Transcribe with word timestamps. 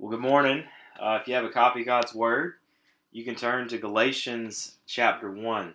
Well, 0.00 0.12
good 0.12 0.20
morning. 0.20 0.64
Uh, 0.98 1.18
if 1.20 1.28
you 1.28 1.34
have 1.34 1.44
a 1.44 1.50
copy 1.50 1.80
of 1.80 1.86
God's 1.86 2.14
Word, 2.14 2.54
you 3.12 3.22
can 3.22 3.34
turn 3.34 3.68
to 3.68 3.76
Galatians 3.76 4.76
chapter 4.86 5.30
1. 5.30 5.74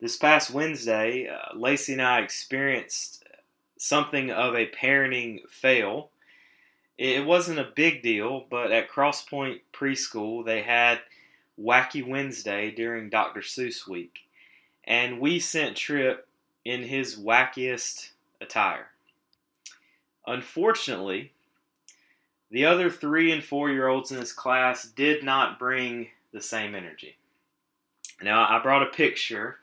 This 0.00 0.16
past 0.16 0.50
Wednesday, 0.50 1.28
uh, 1.28 1.56
Lacey 1.56 1.92
and 1.92 2.02
I 2.02 2.22
experienced 2.22 3.22
something 3.78 4.32
of 4.32 4.56
a 4.56 4.68
parenting 4.68 5.48
fail. 5.48 6.10
It 6.98 7.24
wasn't 7.24 7.60
a 7.60 7.70
big 7.72 8.02
deal, 8.02 8.46
but 8.50 8.72
at 8.72 8.90
Crosspoint 8.90 9.60
Preschool, 9.72 10.44
they 10.44 10.62
had 10.62 11.02
Wacky 11.56 12.04
Wednesday 12.04 12.72
during 12.72 13.10
Dr. 13.10 13.42
Seuss 13.42 13.86
week. 13.86 14.26
And 14.82 15.20
we 15.20 15.38
sent 15.38 15.76
Trip 15.76 16.26
in 16.64 16.82
his 16.82 17.14
wackiest 17.14 18.10
attire. 18.40 18.88
Unfortunately, 20.26 21.30
the 22.50 22.64
other 22.64 22.90
three 22.90 23.32
and 23.32 23.42
four 23.42 23.70
year 23.70 23.88
olds 23.88 24.10
in 24.10 24.20
this 24.20 24.32
class 24.32 24.84
did 24.84 25.24
not 25.24 25.58
bring 25.58 26.08
the 26.32 26.40
same 26.40 26.74
energy. 26.74 27.16
Now, 28.22 28.46
I 28.48 28.62
brought 28.62 28.82
a 28.82 28.86
picture 28.86 29.58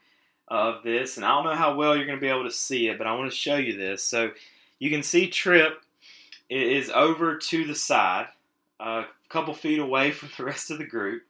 of 0.48 0.84
this, 0.84 1.18
and 1.18 1.26
I 1.26 1.30
don't 1.30 1.46
know 1.46 1.56
how 1.56 1.76
well 1.76 1.96
you're 1.96 2.06
going 2.06 2.18
to 2.18 2.22
be 2.22 2.30
able 2.30 2.44
to 2.44 2.52
see 2.52 2.88
it, 2.88 2.98
but 2.98 3.08
I 3.08 3.16
want 3.16 3.32
to 3.32 3.38
show 3.38 3.56
you 3.56 3.78
this. 3.78 4.04
So 4.04 4.32
you 4.80 4.90
can 4.90 5.04
see 5.04 5.28
Trip 5.28 5.82
is 6.50 6.90
over 6.90 7.38
to 7.38 7.66
the 7.66 7.76
side, 7.76 8.28
a 8.80 9.06
couple 9.30 9.54
feet 9.54 9.80
away 9.80 10.12
from 10.12 10.30
the 10.38 10.44
rest 10.46 10.70
of 10.70 10.78
the 10.78 10.86
group, 10.86 11.24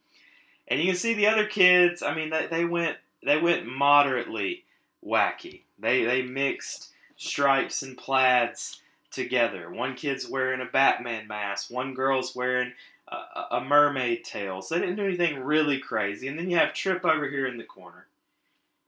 and 0.68 0.80
you 0.80 0.88
can 0.88 0.96
see 0.96 1.14
the 1.14 1.28
other 1.28 1.46
kids. 1.46 2.02
I 2.02 2.16
mean, 2.16 2.30
they, 2.30 2.48
they 2.48 2.66
went 2.66 2.98
they 3.24 3.38
went 3.38 3.66
moderately 3.66 4.64
wacky. 5.06 5.62
They 5.80 6.04
they 6.04 6.24
mixed 6.24 6.90
stripes 7.16 7.84
and 7.84 7.98
plaids 7.98 8.82
together. 9.14 9.72
One 9.72 9.96
kid's 9.96 10.28
wearing 10.28 10.62
a 10.62 10.66
Batman 10.66 11.28
mask, 11.28 11.72
one 11.72 11.94
girl's 11.94 12.36
wearing 12.36 12.74
a, 13.08 13.58
a 13.58 13.62
mermaid 13.62 14.24
tail. 14.24 14.62
So 14.62 14.76
they 14.76 14.82
didn't 14.82 14.98
do 14.98 15.06
anything 15.06 15.44
really 15.44 15.80
crazy. 15.80 16.28
And 16.28 16.38
then 16.38 16.50
you 16.50 16.58
have 16.58 16.74
Trip 16.74 17.06
over 17.06 17.28
here 17.30 17.48
in 17.48 17.58
the 17.58 17.64
corner. 17.64 18.08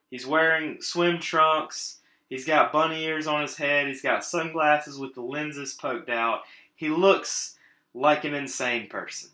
He's 0.09 0.25
wearing 0.25 0.81
swim 0.81 1.19
trunks. 1.19 2.00
He's 2.30 2.45
got 2.45 2.72
bunny 2.72 3.03
ears 3.03 3.27
on 3.27 3.41
his 3.41 3.58
head. 3.58 3.88
He's 3.88 4.02
got 4.02 4.25
sunglasses 4.25 4.97
with 4.97 5.13
the 5.13 5.22
lenses 5.22 5.73
poked 5.73 6.09
out. 6.09 6.41
He 6.75 6.89
looks 6.89 7.55
like 7.94 8.23
an 8.23 8.33
insane 8.33 8.88
person. 8.88 9.30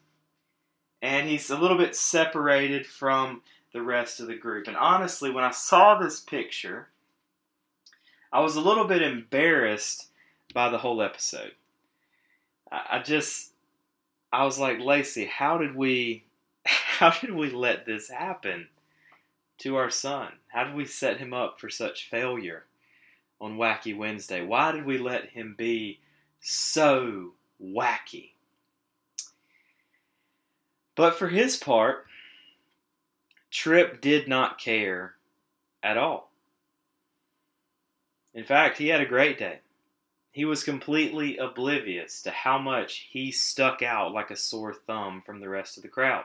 And 1.01 1.27
he's 1.27 1.49
a 1.49 1.57
little 1.57 1.77
bit 1.77 1.95
separated 1.95 2.85
from 2.85 3.41
the 3.73 3.81
rest 3.81 4.19
of 4.19 4.27
the 4.27 4.35
group. 4.35 4.67
And 4.67 4.77
honestly, 4.77 5.31
when 5.31 5.43
I 5.43 5.51
saw 5.51 5.97
this 5.97 6.19
picture, 6.19 6.89
I 8.31 8.41
was 8.41 8.55
a 8.55 8.61
little 8.61 8.85
bit 8.85 9.01
embarrassed 9.01 10.07
by 10.53 10.69
the 10.69 10.77
whole 10.77 11.01
episode. 11.01 11.53
I, 12.71 12.81
I 12.91 12.99
just, 12.99 13.53
I 14.31 14.45
was 14.45 14.59
like, 14.59 14.79
Lacey, 14.79 15.25
how 15.25 15.57
did 15.57 15.75
we, 15.75 16.23
how 16.65 17.11
did 17.11 17.33
we 17.33 17.49
let 17.49 17.85
this 17.85 18.09
happen 18.09 18.67
to 19.59 19.75
our 19.75 19.89
son? 19.89 20.33
How 20.47 20.63
did 20.63 20.75
we 20.75 20.85
set 20.85 21.17
him 21.17 21.33
up 21.33 21.59
for 21.59 21.69
such 21.69 22.09
failure 22.09 22.65
on 23.39 23.57
Wacky 23.57 23.95
Wednesday? 23.95 24.43
Why 24.43 24.71
did 24.71 24.85
we 24.85 24.97
let 24.97 25.29
him 25.29 25.55
be 25.57 25.99
so 26.39 27.33
wacky? 27.63 28.31
But 30.95 31.15
for 31.15 31.29
his 31.29 31.57
part, 31.57 32.05
Trip 33.49 34.01
did 34.01 34.27
not 34.27 34.59
care 34.59 35.15
at 35.83 35.97
all. 35.97 36.31
In 38.33 38.43
fact, 38.45 38.77
he 38.77 38.87
had 38.87 39.01
a 39.01 39.05
great 39.05 39.37
day. 39.37 39.59
He 40.31 40.45
was 40.45 40.63
completely 40.63 41.37
oblivious 41.37 42.21
to 42.21 42.31
how 42.31 42.57
much 42.57 43.07
he 43.09 43.31
stuck 43.31 43.81
out 43.81 44.13
like 44.13 44.31
a 44.31 44.35
sore 44.37 44.73
thumb 44.73 45.21
from 45.21 45.39
the 45.39 45.49
rest 45.49 45.77
of 45.77 45.83
the 45.83 45.89
crowd. 45.89 46.23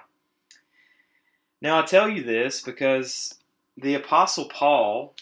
Now, 1.60 1.80
I 1.80 1.82
tell 1.82 2.08
you 2.08 2.22
this 2.22 2.60
because 2.60 3.34
the 3.76 3.94
Apostle 3.94 4.48
Paul 4.48 5.14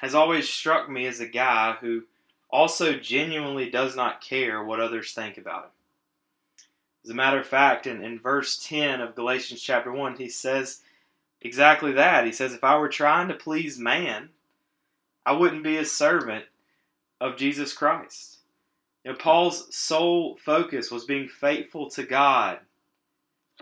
has 0.00 0.14
always 0.14 0.48
struck 0.48 0.88
me 0.88 1.06
as 1.06 1.18
a 1.18 1.26
guy 1.26 1.76
who 1.80 2.02
also 2.50 2.94
genuinely 2.94 3.70
does 3.70 3.96
not 3.96 4.20
care 4.20 4.62
what 4.62 4.80
others 4.80 5.12
think 5.12 5.36
about 5.36 5.64
him. 5.64 5.70
As 7.04 7.10
a 7.10 7.14
matter 7.14 7.40
of 7.40 7.46
fact, 7.46 7.86
in, 7.86 8.02
in 8.02 8.20
verse 8.20 8.56
10 8.64 9.00
of 9.00 9.14
Galatians 9.14 9.60
chapter 9.60 9.90
1, 9.90 10.16
he 10.16 10.28
says 10.28 10.80
exactly 11.40 11.92
that. 11.92 12.24
He 12.24 12.32
says, 12.32 12.52
If 12.52 12.62
I 12.62 12.76
were 12.76 12.88
trying 12.88 13.28
to 13.28 13.34
please 13.34 13.78
man, 13.78 14.30
I 15.26 15.32
wouldn't 15.32 15.64
be 15.64 15.76
a 15.76 15.84
servant 15.84 16.44
of 17.20 17.36
Jesus 17.36 17.72
Christ. 17.72 18.38
You 19.04 19.12
know, 19.12 19.18
Paul's 19.18 19.74
sole 19.74 20.36
focus 20.44 20.90
was 20.90 21.04
being 21.04 21.28
faithful 21.28 21.88
to 21.90 22.02
God, 22.02 22.58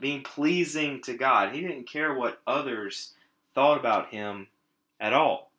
being 0.00 0.22
pleasing 0.22 1.00
to 1.02 1.14
God. 1.14 1.54
He 1.54 1.60
didn't 1.60 1.88
care 1.88 2.14
what 2.14 2.40
others 2.46 3.12
thought 3.54 3.78
about 3.78 4.10
him 4.10 4.48
at 5.00 5.12
all. 5.12 5.50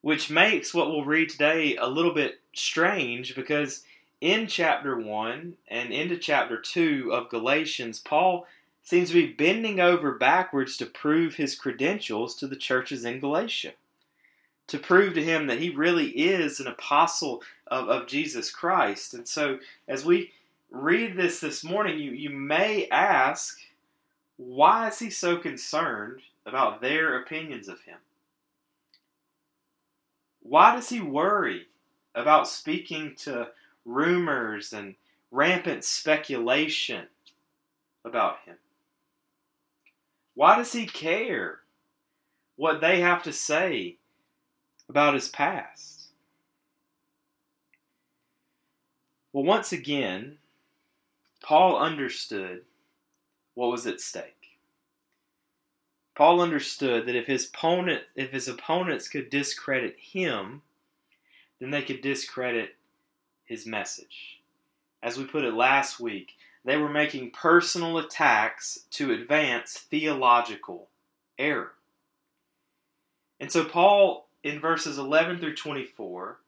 Which 0.00 0.30
makes 0.30 0.74
what 0.74 0.88
we'll 0.88 1.04
read 1.04 1.30
today 1.30 1.76
a 1.76 1.86
little 1.86 2.12
bit 2.12 2.40
strange 2.54 3.34
because 3.34 3.84
in 4.20 4.46
chapter 4.46 4.98
1 4.98 5.54
and 5.68 5.92
into 5.92 6.16
chapter 6.16 6.58
2 6.58 7.10
of 7.12 7.30
Galatians, 7.30 7.98
Paul 7.98 8.46
seems 8.82 9.08
to 9.08 9.14
be 9.14 9.32
bending 9.32 9.80
over 9.80 10.12
backwards 10.12 10.76
to 10.76 10.86
prove 10.86 11.36
his 11.36 11.54
credentials 11.54 12.34
to 12.36 12.46
the 12.46 12.56
churches 12.56 13.04
in 13.04 13.20
Galatia 13.20 13.72
to 14.66 14.78
prove 14.78 15.14
to 15.14 15.24
him 15.24 15.46
that 15.46 15.60
he 15.60 15.70
really 15.70 16.08
is 16.08 16.60
an 16.60 16.66
apostle 16.66 17.42
of, 17.66 17.88
of 17.88 18.06
Jesus 18.06 18.50
Christ. 18.50 19.14
And 19.14 19.28
so, 19.28 19.58
as 19.88 20.04
we 20.04 20.32
read 20.70 21.16
this 21.16 21.40
this 21.40 21.62
morning, 21.62 21.98
you, 21.98 22.12
you 22.12 22.30
may 22.30 22.88
ask, 22.88 23.58
why 24.36 24.88
is 24.88 24.98
he 24.98 25.10
so 25.10 25.36
concerned 25.36 26.20
about 26.46 26.80
their 26.80 27.18
opinions 27.18 27.68
of 27.68 27.80
him? 27.82 27.98
Why 30.42 30.74
does 30.74 30.88
he 30.88 31.00
worry 31.00 31.66
about 32.14 32.48
speaking 32.48 33.14
to 33.16 33.48
rumors 33.84 34.72
and 34.72 34.94
rampant 35.30 35.84
speculation 35.84 37.06
about 38.04 38.38
him? 38.44 38.56
Why 40.34 40.56
does 40.56 40.72
he 40.72 40.86
care 40.86 41.60
what 42.56 42.80
they 42.80 43.00
have 43.00 43.22
to 43.22 43.32
say 43.32 43.96
about 44.88 45.14
his 45.14 45.28
past. 45.28 46.08
Well, 49.32 49.44
once 49.44 49.72
again, 49.72 50.38
Paul 51.42 51.76
understood 51.76 52.62
what 53.54 53.70
was 53.70 53.86
at 53.86 54.00
stake. 54.00 54.58
Paul 56.14 56.40
understood 56.40 57.06
that 57.06 57.16
if 57.16 57.26
his 57.26 57.48
opponent 57.48 58.02
if 58.14 58.30
his 58.30 58.46
opponents 58.46 59.08
could 59.08 59.30
discredit 59.30 59.96
him, 59.98 60.62
then 61.58 61.70
they 61.70 61.82
could 61.82 62.00
discredit 62.00 62.76
his 63.44 63.66
message. 63.66 64.40
As 65.02 65.18
we 65.18 65.24
put 65.24 65.44
it 65.44 65.54
last 65.54 65.98
week, 65.98 66.32
they 66.64 66.76
were 66.76 66.88
making 66.88 67.32
personal 67.32 67.98
attacks 67.98 68.84
to 68.92 69.12
advance 69.12 69.86
theological 69.90 70.88
error. 71.38 71.72
And 73.40 73.50
so 73.50 73.64
Paul 73.64 74.28
in 74.44 74.60
verses 74.60 74.98
11 74.98 75.40
through 75.40 75.56
24 75.56 76.38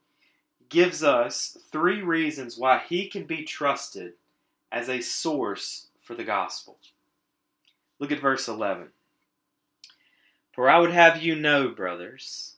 gives 0.68 1.02
us 1.02 1.56
three 1.72 2.02
reasons 2.02 2.58
why 2.58 2.82
he 2.86 3.08
can 3.08 3.24
be 3.24 3.42
trusted 3.42 4.12
as 4.70 4.88
a 4.88 5.00
source 5.00 5.86
for 6.02 6.14
the 6.14 6.24
gospel. 6.24 6.76
Look 7.98 8.12
at 8.12 8.20
verse 8.20 8.46
11. 8.46 8.88
For 10.52 10.68
I 10.68 10.78
would 10.78 10.92
have 10.92 11.22
you 11.22 11.34
know, 11.34 11.70
brothers, 11.70 12.54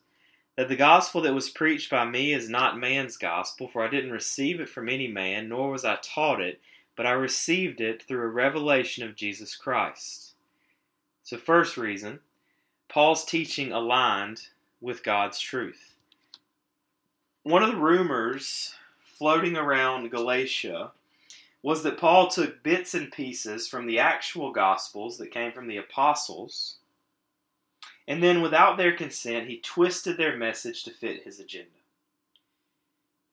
that 0.57 0.69
the 0.69 0.77
gospel 0.77 1.21
that 1.21 1.35
was 1.35 1.49
preached 1.49 1.91
by 1.91 2.05
me 2.05 2.33
is 2.33 2.49
not 2.49 2.79
man's 2.79 3.17
gospel, 3.17 3.69
for 3.69 3.85
I 3.85 3.91
didn't 3.91 4.11
receive 4.11 4.61
it 4.61 4.69
from 4.69 4.89
any 4.89 5.07
man, 5.07 5.49
nor 5.49 5.71
was 5.71 5.85
I 5.85 5.99
taught 6.03 6.41
it, 6.41 6.61
but 6.97 7.07
I 7.07 7.13
received 7.13 7.81
it 7.81 8.03
through 8.03 8.23
a 8.23 8.29
revelation 8.29 9.05
of 9.05 9.15
Jesus 9.15 9.55
Christ. 9.55 10.33
So, 11.23 11.37
first 11.37 11.77
reason, 11.77 12.21
Paul's 12.89 13.25
teaching 13.25 13.71
aligned 13.71 14.49
with 14.81 15.03
God's 15.03 15.39
truth. 15.39 15.95
One 17.43 17.63
of 17.63 17.71
the 17.71 17.77
rumors 17.77 18.75
floating 19.03 19.57
around 19.57 20.11
Galatia 20.11 20.93
was 21.63 21.83
that 21.83 21.99
Paul 21.99 22.29
took 22.29 22.63
bits 22.63 22.95
and 22.95 23.11
pieces 23.11 23.67
from 23.67 23.87
the 23.87 23.99
actual 23.99 24.53
Gospels 24.53 25.19
that 25.19 25.33
came 25.33 25.53
from 25.53 25.67
the 25.67 25.77
apostles, 25.77 26.77
and 28.07 28.23
then 28.23 28.41
without 28.41 28.77
their 28.77 28.93
consent, 28.93 29.49
he 29.49 29.59
twisted 29.59 30.17
their 30.17 30.37
message 30.37 30.85
to 30.85 30.91
fit 30.91 31.25
his 31.25 31.41
agenda. 31.41 31.71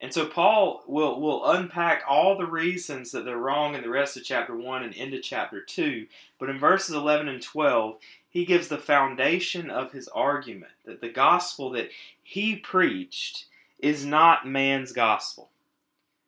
And 0.01 0.13
so 0.13 0.25
Paul 0.25 0.83
will, 0.87 1.21
will 1.21 1.49
unpack 1.49 2.03
all 2.07 2.37
the 2.37 2.45
reasons 2.45 3.11
that 3.11 3.23
they're 3.23 3.37
wrong 3.37 3.75
in 3.75 3.81
the 3.81 3.89
rest 3.89 4.17
of 4.17 4.23
chapter 4.23 4.55
1 4.55 4.83
and 4.83 4.93
into 4.93 5.19
chapter 5.19 5.61
2. 5.61 6.05
But 6.37 6.49
in 6.49 6.59
verses 6.59 6.95
11 6.95 7.29
and 7.29 7.41
12, 7.41 7.97
he 8.35 8.43
gives 8.43 8.67
the 8.67 8.77
foundation 8.77 9.69
of 9.69 9.93
his 9.93 10.09
argument 10.09 10.73
that 10.83 10.99
the 10.99 11.07
gospel 11.07 11.69
that 11.69 11.89
he 12.21 12.53
preached 12.53 13.45
is 13.79 14.05
not 14.05 14.45
man's 14.45 14.91
gospel. 14.91 15.47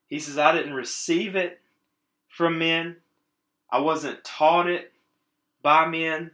He 0.07 0.17
says, 0.17 0.37
I 0.37 0.53
didn't 0.53 0.73
receive 0.73 1.35
it 1.35 1.59
from 2.29 2.57
men. 2.57 2.95
I 3.69 3.79
wasn't 3.79 4.23
taught 4.23 4.69
it 4.69 4.93
by 5.61 5.85
men. 5.85 6.31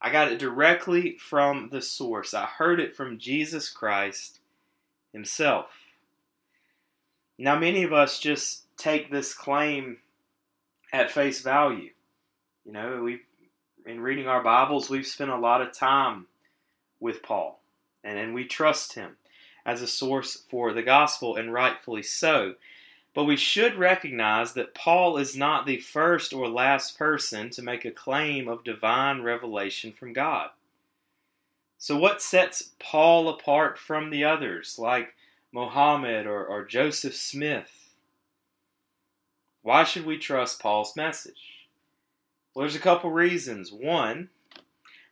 I 0.00 0.10
got 0.10 0.32
it 0.32 0.38
directly 0.38 1.18
from 1.18 1.68
the 1.70 1.82
source. 1.82 2.32
I 2.32 2.46
heard 2.46 2.80
it 2.80 2.96
from 2.96 3.18
Jesus 3.18 3.68
Christ 3.68 4.40
Himself. 5.12 5.66
Now, 7.36 7.58
many 7.58 7.82
of 7.82 7.92
us 7.92 8.18
just 8.18 8.62
take 8.78 9.10
this 9.10 9.34
claim 9.34 9.98
at 10.90 11.10
face 11.10 11.42
value. 11.42 11.90
You 12.64 12.72
know, 12.72 13.02
we 13.02 13.20
in 13.86 14.00
reading 14.00 14.28
our 14.28 14.42
Bibles, 14.42 14.88
we've 14.88 15.06
spent 15.06 15.30
a 15.30 15.36
lot 15.36 15.60
of 15.60 15.72
time 15.72 16.26
with 17.00 17.22
Paul, 17.22 17.60
and, 18.04 18.18
and 18.18 18.34
we 18.34 18.44
trust 18.44 18.94
him 18.94 19.16
as 19.64 19.82
a 19.82 19.86
source 19.86 20.42
for 20.48 20.72
the 20.72 20.82
gospel, 20.82 21.36
and 21.36 21.52
rightfully 21.52 22.02
so. 22.02 22.54
But 23.14 23.24
we 23.24 23.36
should 23.36 23.76
recognize 23.76 24.54
that 24.54 24.74
Paul 24.74 25.18
is 25.18 25.36
not 25.36 25.66
the 25.66 25.78
first 25.78 26.32
or 26.32 26.48
last 26.48 26.98
person 26.98 27.50
to 27.50 27.62
make 27.62 27.84
a 27.84 27.90
claim 27.90 28.48
of 28.48 28.64
divine 28.64 29.22
revelation 29.22 29.92
from 29.92 30.12
God. 30.12 30.50
So, 31.78 31.96
what 31.96 32.22
sets 32.22 32.70
Paul 32.78 33.28
apart 33.28 33.78
from 33.78 34.10
the 34.10 34.24
others, 34.24 34.78
like 34.78 35.14
Mohammed 35.52 36.26
or, 36.26 36.44
or 36.44 36.64
Joseph 36.64 37.14
Smith? 37.14 37.90
Why 39.62 39.84
should 39.84 40.06
we 40.06 40.18
trust 40.18 40.60
Paul's 40.60 40.96
message? 40.96 41.51
Well, 42.54 42.64
there's 42.64 42.76
a 42.76 42.80
couple 42.80 43.10
reasons. 43.10 43.72
One, 43.72 44.28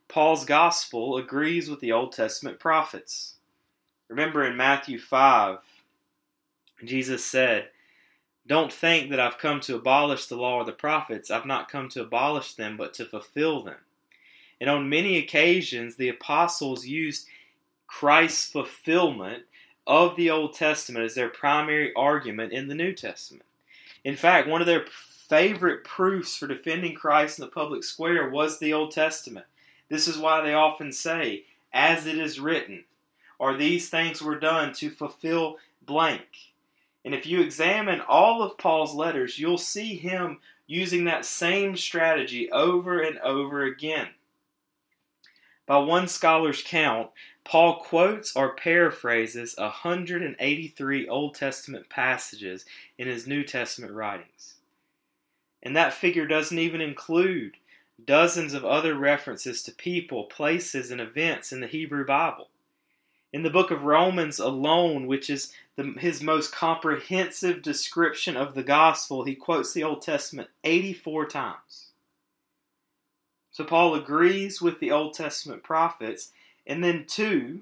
Paul's 0.07 0.45
gospel 0.45 1.17
agrees 1.17 1.69
with 1.69 1.79
the 1.79 1.91
Old 1.91 2.11
Testament 2.11 2.59
prophets. 2.59 3.35
Remember 4.09 4.43
in 4.43 4.57
Matthew 4.57 4.99
5, 4.99 5.59
Jesus 6.83 7.25
said, 7.25 7.69
Don't 8.45 8.71
think 8.71 9.09
that 9.09 9.19
I've 9.19 9.37
come 9.37 9.59
to 9.61 9.75
abolish 9.75 10.27
the 10.27 10.35
law 10.35 10.57
or 10.57 10.65
the 10.65 10.71
prophets. 10.71 11.31
I've 11.31 11.45
not 11.45 11.71
come 11.71 11.89
to 11.89 12.01
abolish 12.01 12.53
them, 12.53 12.77
but 12.77 12.93
to 12.95 13.05
fulfill 13.05 13.63
them. 13.63 13.77
And 14.59 14.69
on 14.69 14.89
many 14.89 15.17
occasions, 15.17 15.95
the 15.95 16.09
apostles 16.09 16.85
used 16.85 17.25
Christ's 17.87 18.51
fulfillment 18.51 19.43
of 19.87 20.15
the 20.15 20.29
Old 20.29 20.53
Testament 20.53 21.05
as 21.05 21.15
their 21.15 21.29
primary 21.29 21.91
argument 21.95 22.53
in 22.53 22.67
the 22.67 22.75
New 22.75 22.93
Testament. 22.93 23.45
In 24.03 24.15
fact, 24.15 24.47
one 24.47 24.61
of 24.61 24.67
their 24.67 24.85
favorite 25.31 25.85
proofs 25.85 26.35
for 26.35 26.45
defending 26.45 26.93
Christ 26.93 27.39
in 27.39 27.45
the 27.45 27.51
public 27.51 27.85
square 27.85 28.29
was 28.29 28.59
the 28.59 28.73
Old 28.73 28.91
Testament. 28.91 29.45
This 29.87 30.05
is 30.05 30.17
why 30.17 30.41
they 30.41 30.53
often 30.53 30.91
say, 30.91 31.45
as 31.71 32.05
it 32.05 32.17
is 32.17 32.41
written, 32.41 32.83
or 33.39 33.55
these 33.55 33.89
things 33.89 34.21
were 34.21 34.37
done 34.37 34.73
to 34.73 34.89
fulfill 34.89 35.55
blank. 35.81 36.27
And 37.05 37.15
if 37.15 37.25
you 37.25 37.39
examine 37.39 38.01
all 38.01 38.43
of 38.43 38.57
Paul's 38.57 38.93
letters, 38.93 39.39
you'll 39.39 39.57
see 39.57 39.95
him 39.95 40.39
using 40.67 41.05
that 41.05 41.23
same 41.23 41.77
strategy 41.77 42.51
over 42.51 42.99
and 42.99 43.17
over 43.19 43.63
again. 43.63 44.09
By 45.65 45.77
one 45.77 46.09
scholar's 46.09 46.61
count, 46.61 47.09
Paul 47.45 47.79
quotes 47.79 48.35
or 48.35 48.53
paraphrases 48.53 49.55
183 49.57 51.07
Old 51.07 51.35
Testament 51.35 51.87
passages 51.87 52.65
in 52.97 53.07
his 53.07 53.25
New 53.25 53.45
Testament 53.45 53.93
writings. 53.93 54.55
And 55.63 55.75
that 55.75 55.93
figure 55.93 56.25
doesn't 56.25 56.57
even 56.57 56.81
include 56.81 57.57
dozens 58.03 58.53
of 58.53 58.65
other 58.65 58.95
references 58.95 59.61
to 59.63 59.71
people, 59.71 60.23
places, 60.23 60.91
and 60.91 60.99
events 60.99 61.51
in 61.51 61.61
the 61.61 61.67
Hebrew 61.67 62.05
Bible. 62.05 62.49
In 63.33 63.43
the 63.43 63.49
book 63.49 63.71
of 63.71 63.83
Romans 63.83 64.39
alone, 64.39 65.07
which 65.07 65.29
is 65.29 65.53
the, 65.75 65.93
his 65.97 66.21
most 66.21 66.51
comprehensive 66.51 67.61
description 67.61 68.35
of 68.35 68.55
the 68.55 68.63
gospel, 68.63 69.23
he 69.23 69.35
quotes 69.35 69.73
the 69.73 69.83
Old 69.83 70.01
Testament 70.01 70.49
84 70.63 71.27
times. 71.27 71.87
So 73.51 73.63
Paul 73.63 73.95
agrees 73.95 74.61
with 74.61 74.79
the 74.79 74.91
Old 74.91 75.13
Testament 75.13 75.63
prophets. 75.63 76.31
And 76.67 76.83
then, 76.83 77.05
two, 77.07 77.61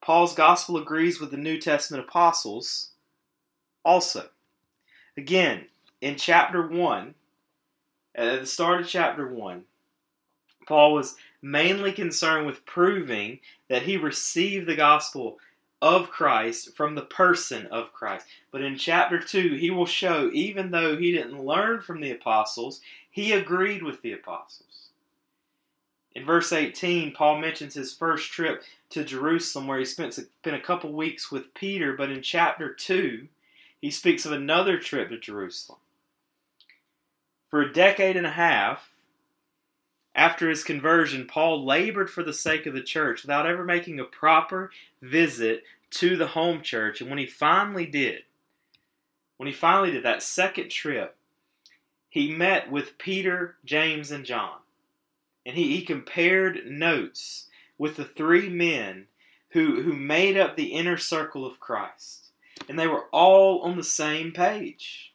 Paul's 0.00 0.34
gospel 0.34 0.76
agrees 0.76 1.20
with 1.20 1.30
the 1.30 1.36
New 1.36 1.58
Testament 1.58 2.04
apostles 2.08 2.90
also. 3.84 4.28
Again, 5.16 5.66
in 6.02 6.16
chapter 6.16 6.66
1, 6.66 7.14
at 8.16 8.40
the 8.40 8.46
start 8.46 8.80
of 8.80 8.88
chapter 8.88 9.26
1, 9.26 9.62
Paul 10.66 10.94
was 10.94 11.16
mainly 11.40 11.92
concerned 11.92 12.44
with 12.44 12.66
proving 12.66 13.38
that 13.68 13.82
he 13.82 13.96
received 13.96 14.66
the 14.66 14.74
gospel 14.74 15.38
of 15.80 16.10
Christ 16.10 16.74
from 16.74 16.96
the 16.96 17.02
person 17.02 17.66
of 17.66 17.92
Christ. 17.92 18.26
But 18.50 18.62
in 18.62 18.76
chapter 18.76 19.18
2, 19.20 19.54
he 19.54 19.70
will 19.70 19.86
show, 19.86 20.28
even 20.32 20.72
though 20.72 20.96
he 20.96 21.12
didn't 21.12 21.44
learn 21.44 21.82
from 21.82 22.00
the 22.00 22.10
apostles, 22.10 22.80
he 23.08 23.32
agreed 23.32 23.84
with 23.84 24.02
the 24.02 24.12
apostles. 24.12 24.88
In 26.14 26.24
verse 26.24 26.52
18, 26.52 27.12
Paul 27.12 27.38
mentions 27.38 27.74
his 27.74 27.94
first 27.94 28.32
trip 28.32 28.64
to 28.90 29.04
Jerusalem 29.04 29.68
where 29.68 29.78
he 29.78 29.84
spent, 29.84 30.14
spent 30.14 30.26
a 30.44 30.60
couple 30.60 30.92
weeks 30.92 31.30
with 31.30 31.54
Peter, 31.54 31.92
but 31.96 32.10
in 32.10 32.22
chapter 32.22 32.74
2, 32.74 33.28
he 33.80 33.90
speaks 33.90 34.26
of 34.26 34.32
another 34.32 34.78
trip 34.78 35.08
to 35.10 35.18
Jerusalem. 35.18 35.78
For 37.52 37.60
a 37.60 37.70
decade 37.70 38.16
and 38.16 38.26
a 38.26 38.30
half 38.30 38.88
after 40.14 40.48
his 40.48 40.64
conversion, 40.64 41.26
Paul 41.26 41.66
labored 41.66 42.08
for 42.08 42.22
the 42.22 42.32
sake 42.32 42.64
of 42.64 42.72
the 42.72 42.82
church 42.82 43.20
without 43.20 43.46
ever 43.46 43.62
making 43.62 44.00
a 44.00 44.04
proper 44.04 44.70
visit 45.02 45.62
to 45.90 46.16
the 46.16 46.28
home 46.28 46.62
church. 46.62 47.02
And 47.02 47.10
when 47.10 47.18
he 47.18 47.26
finally 47.26 47.84
did, 47.84 48.22
when 49.36 49.48
he 49.48 49.52
finally 49.52 49.90
did 49.90 50.02
that 50.02 50.22
second 50.22 50.70
trip, 50.70 51.14
he 52.08 52.34
met 52.34 52.70
with 52.70 52.96
Peter, 52.96 53.56
James, 53.66 54.10
and 54.10 54.24
John. 54.24 54.60
And 55.44 55.54
he, 55.54 55.76
he 55.76 55.84
compared 55.84 56.70
notes 56.70 57.48
with 57.76 57.96
the 57.96 58.06
three 58.06 58.48
men 58.48 59.08
who, 59.50 59.82
who 59.82 59.92
made 59.92 60.38
up 60.38 60.56
the 60.56 60.72
inner 60.72 60.96
circle 60.96 61.44
of 61.44 61.60
Christ. 61.60 62.30
And 62.66 62.78
they 62.78 62.86
were 62.86 63.08
all 63.12 63.60
on 63.60 63.76
the 63.76 63.84
same 63.84 64.32
page. 64.32 65.11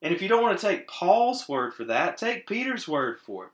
And 0.00 0.14
if 0.14 0.22
you 0.22 0.28
don't 0.28 0.42
want 0.42 0.58
to 0.58 0.66
take 0.66 0.88
Paul's 0.88 1.48
word 1.48 1.74
for 1.74 1.84
that, 1.84 2.16
take 2.16 2.46
Peter's 2.46 2.86
word 2.86 3.18
for 3.20 3.46
it. 3.46 3.50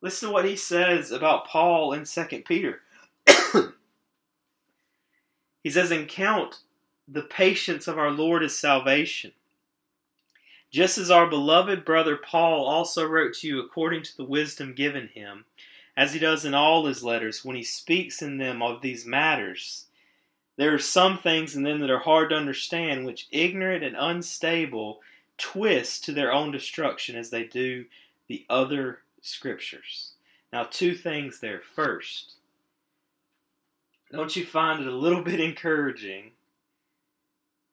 Listen 0.00 0.28
to 0.28 0.32
what 0.32 0.44
he 0.44 0.56
says 0.56 1.10
about 1.10 1.46
Paul 1.46 1.92
in 1.92 2.04
2 2.04 2.42
Peter. 2.46 2.82
he 5.64 5.70
says, 5.70 5.90
And 5.90 6.06
count 6.06 6.60
the 7.08 7.22
patience 7.22 7.88
of 7.88 7.98
our 7.98 8.10
Lord 8.10 8.42
as 8.44 8.56
salvation. 8.56 9.32
Just 10.70 10.98
as 10.98 11.10
our 11.10 11.26
beloved 11.26 11.84
brother 11.84 12.16
Paul 12.16 12.66
also 12.66 13.06
wrote 13.06 13.34
to 13.36 13.48
you 13.48 13.60
according 13.60 14.02
to 14.02 14.16
the 14.16 14.24
wisdom 14.24 14.74
given 14.74 15.08
him, 15.08 15.46
as 15.96 16.12
he 16.12 16.18
does 16.18 16.44
in 16.44 16.52
all 16.52 16.84
his 16.84 17.02
letters 17.02 17.44
when 17.44 17.56
he 17.56 17.64
speaks 17.64 18.20
in 18.20 18.36
them 18.36 18.62
of 18.62 18.82
these 18.82 19.06
matters. 19.06 19.86
There 20.56 20.74
are 20.74 20.78
some 20.78 21.18
things 21.18 21.56
in 21.56 21.62
them 21.62 21.80
that 21.80 21.90
are 21.90 22.00
hard 22.00 22.30
to 22.30 22.36
understand, 22.36 23.06
which 23.06 23.28
ignorant 23.30 23.82
and 23.82 23.96
unstable 23.98 25.00
twist 25.38 26.04
to 26.04 26.12
their 26.12 26.32
own 26.32 26.50
destruction 26.50 27.16
as 27.16 27.30
they 27.30 27.44
do 27.44 27.86
the 28.28 28.44
other 28.50 29.00
scriptures. 29.22 30.12
Now, 30.52 30.64
two 30.64 30.94
things 30.94 31.40
there. 31.40 31.60
First, 31.60 32.34
don't 34.10 34.34
you 34.34 34.44
find 34.44 34.80
it 34.82 34.88
a 34.88 34.96
little 34.96 35.22
bit 35.24 35.40
encouraging 35.40 36.32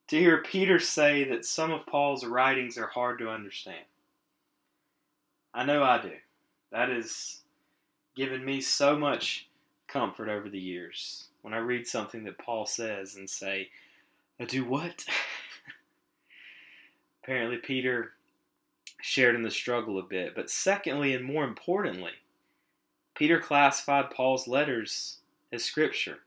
to 0.08 0.18
hear 0.18 0.44
Peter 0.44 0.80
say 0.80 1.24
that 1.26 1.46
some 1.46 1.72
of 1.72 1.86
Paul's 1.86 2.26
writings 2.26 2.78
are 2.78 2.88
hard 2.88 3.20
to 3.20 3.30
understand? 3.30 3.86
I 5.54 5.66
know 5.66 5.84
I 5.84 6.02
do. 6.02 6.12
That 6.72 6.90
has 6.90 7.40
given 8.16 8.44
me 8.44 8.62
so 8.62 8.98
much 8.98 9.48
comfort 9.88 10.30
over 10.30 10.50
the 10.50 10.60
years 10.60 11.26
when 11.42 11.54
I 11.54 11.58
read 11.58 11.88
something 11.88 12.24
that 12.26 12.38
Paul 12.38 12.66
says 12.66 13.16
and 13.16 13.30
say, 13.30 13.70
I 14.40 14.46
do 14.46 14.66
what? 14.66 15.06
Apparently, 17.26 17.58
Peter 17.58 18.12
shared 19.02 19.34
in 19.34 19.42
the 19.42 19.50
struggle 19.50 19.98
a 19.98 20.04
bit. 20.04 20.36
But 20.36 20.52
secondly, 20.52 21.16
and 21.16 21.26
more 21.26 21.44
importantly, 21.44 22.12
Peter 23.16 23.40
classified 23.40 24.12
Paul's 24.12 24.48
letters 24.48 25.18
as 25.52 25.64
scripture. 25.64 26.20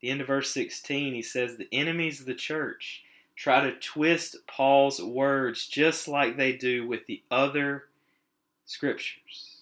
the 0.00 0.08
end 0.08 0.20
of 0.20 0.28
verse 0.28 0.54
16, 0.54 1.14
he 1.14 1.22
says, 1.22 1.56
The 1.56 1.66
enemies 1.72 2.20
of 2.20 2.26
the 2.26 2.34
church 2.34 3.02
try 3.34 3.60
to 3.60 3.72
twist 3.72 4.36
Paul's 4.46 5.02
words 5.02 5.66
just 5.66 6.06
like 6.06 6.36
they 6.36 6.52
do 6.52 6.86
with 6.86 7.06
the 7.06 7.24
other 7.28 7.86
scriptures. 8.66 9.56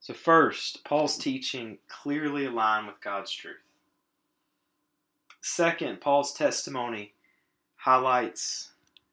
So, 0.00 0.12
first, 0.12 0.84
Paul's 0.84 1.16
teaching 1.16 1.78
clearly 1.88 2.44
aligned 2.44 2.86
with 2.86 3.00
God's 3.00 3.32
truth. 3.32 3.56
Second, 5.40 6.02
Paul's 6.02 6.34
testimony 6.34 7.14
highlights 7.86 8.70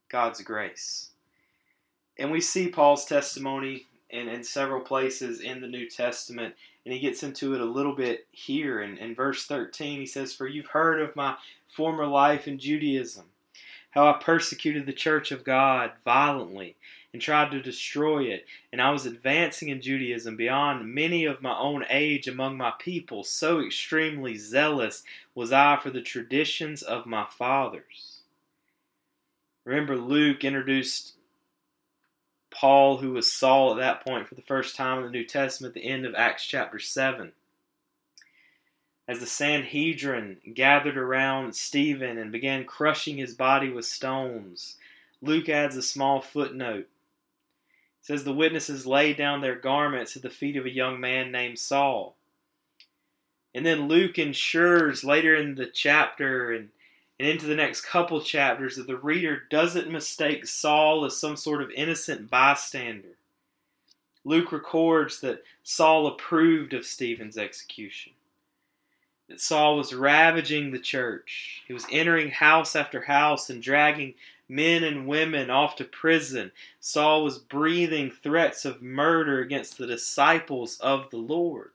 God's 0.09 0.41
grace. 0.41 1.11
And 2.17 2.31
we 2.31 2.41
see 2.41 2.69
Paul's 2.69 3.05
testimony 3.05 3.85
in, 4.09 4.27
in 4.27 4.43
several 4.43 4.81
places 4.81 5.41
in 5.41 5.61
the 5.61 5.67
New 5.67 5.87
Testament, 5.87 6.55
and 6.83 6.91
he 6.91 6.99
gets 6.99 7.21
into 7.21 7.53
it 7.53 7.61
a 7.61 7.65
little 7.65 7.95
bit 7.95 8.25
here. 8.31 8.81
In, 8.81 8.97
in 8.97 9.13
verse 9.13 9.45
13, 9.45 9.99
he 9.99 10.07
says, 10.07 10.33
For 10.33 10.47
you've 10.47 10.65
heard 10.65 10.99
of 10.99 11.15
my 11.15 11.35
former 11.67 12.07
life 12.07 12.47
in 12.47 12.57
Judaism, 12.57 13.25
how 13.91 14.07
I 14.07 14.13
persecuted 14.13 14.87
the 14.87 14.93
church 14.93 15.31
of 15.31 15.43
God 15.43 15.91
violently 16.03 16.75
and 17.13 17.21
tried 17.21 17.51
to 17.51 17.61
destroy 17.61 18.23
it, 18.23 18.47
and 18.71 18.81
I 18.81 18.89
was 18.89 19.05
advancing 19.05 19.69
in 19.69 19.81
Judaism 19.81 20.35
beyond 20.35 20.91
many 20.91 21.25
of 21.25 21.43
my 21.43 21.55
own 21.55 21.85
age 21.91 22.27
among 22.27 22.57
my 22.57 22.73
people, 22.79 23.23
so 23.23 23.59
extremely 23.63 24.35
zealous 24.35 25.03
was 25.35 25.51
I 25.51 25.77
for 25.77 25.91
the 25.91 26.01
traditions 26.01 26.81
of 26.81 27.05
my 27.05 27.27
fathers. 27.29 28.12
Remember, 29.65 29.95
Luke 29.95 30.43
introduced 30.43 31.13
Paul, 32.51 32.97
who 32.97 33.13
was 33.13 33.31
Saul 33.31 33.71
at 33.71 33.77
that 33.77 34.05
point 34.05 34.27
for 34.27 34.35
the 34.35 34.41
first 34.41 34.75
time 34.75 34.99
in 34.99 35.05
the 35.05 35.11
New 35.11 35.25
Testament, 35.25 35.75
at 35.75 35.81
the 35.81 35.89
end 35.89 36.05
of 36.05 36.15
Acts 36.15 36.45
chapter 36.45 36.79
7. 36.79 37.31
As 39.07 39.19
the 39.19 39.25
Sanhedrin 39.25 40.37
gathered 40.53 40.97
around 40.97 41.55
Stephen 41.55 42.17
and 42.17 42.31
began 42.31 42.63
crushing 42.63 43.17
his 43.17 43.33
body 43.33 43.69
with 43.69 43.85
stones, 43.85 44.77
Luke 45.21 45.49
adds 45.49 45.75
a 45.75 45.81
small 45.81 46.21
footnote. 46.21 46.87
It 47.99 48.05
says 48.05 48.23
the 48.23 48.33
witnesses 48.33 48.85
laid 48.85 49.17
down 49.17 49.41
their 49.41 49.55
garments 49.55 50.15
at 50.15 50.21
the 50.21 50.29
feet 50.29 50.55
of 50.55 50.65
a 50.65 50.73
young 50.73 50.99
man 50.99 51.31
named 51.31 51.59
Saul. 51.59 52.15
And 53.55 53.65
then 53.65 53.87
Luke 53.87 54.17
ensures 54.17 55.03
later 55.03 55.35
in 55.35 55.55
the 55.55 55.67
chapter 55.67 56.51
and 56.51 56.69
and 57.19 57.27
into 57.27 57.45
the 57.45 57.55
next 57.55 57.81
couple 57.81 58.21
chapters 58.21 58.75
that 58.75 58.87
the 58.87 58.97
reader 58.97 59.43
doesn't 59.49 59.91
mistake 59.91 60.45
Saul 60.47 61.05
as 61.05 61.17
some 61.17 61.37
sort 61.37 61.61
of 61.61 61.71
innocent 61.71 62.29
bystander. 62.29 63.17
Luke 64.25 64.51
records 64.51 65.19
that 65.21 65.43
Saul 65.63 66.07
approved 66.07 66.73
of 66.73 66.85
Stephen's 66.85 67.37
execution, 67.37 68.13
that 69.29 69.41
Saul 69.41 69.77
was 69.77 69.93
ravaging 69.93 70.71
the 70.71 70.79
church. 70.79 71.61
He 71.67 71.73
was 71.73 71.85
entering 71.91 72.31
house 72.31 72.75
after 72.75 73.01
house 73.01 73.49
and 73.49 73.61
dragging 73.61 74.13
men 74.47 74.83
and 74.83 75.07
women 75.07 75.49
off 75.49 75.75
to 75.77 75.83
prison. 75.83 76.51
Saul 76.79 77.23
was 77.23 77.37
breathing 77.37 78.11
threats 78.11 78.65
of 78.65 78.81
murder 78.81 79.41
against 79.41 79.77
the 79.77 79.87
disciples 79.87 80.77
of 80.79 81.09
the 81.09 81.17
Lord. 81.17 81.71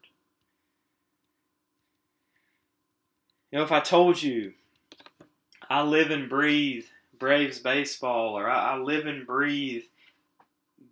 You 3.51 3.59
know, 3.59 3.65
if 3.65 3.73
I 3.73 3.81
told 3.81 4.23
you 4.23 4.53
I 5.69 5.83
live 5.83 6.11
and 6.11 6.29
breathe 6.29 6.85
Braves 7.19 7.59
baseball 7.59 8.39
or 8.39 8.49
I, 8.49 8.75
I 8.75 8.79
live 8.79 9.07
and 9.07 9.27
breathe 9.27 9.85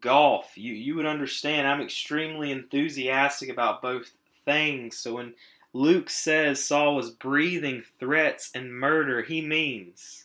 golf, 0.01 0.57
you, 0.57 0.73
you 0.73 0.95
would 0.97 1.07
understand 1.07 1.67
I'm 1.67 1.81
extremely 1.81 2.51
enthusiastic 2.51 3.49
about 3.49 3.83
both 3.83 4.13
things. 4.45 4.97
So 4.97 5.15
when 5.15 5.35
Luke 5.73 6.11
says 6.11 6.63
Saul 6.63 6.95
was 6.95 7.11
breathing 7.11 7.83
threats 7.99 8.51
and 8.55 8.73
murder, 8.73 9.23
he 9.23 9.41
means 9.41 10.25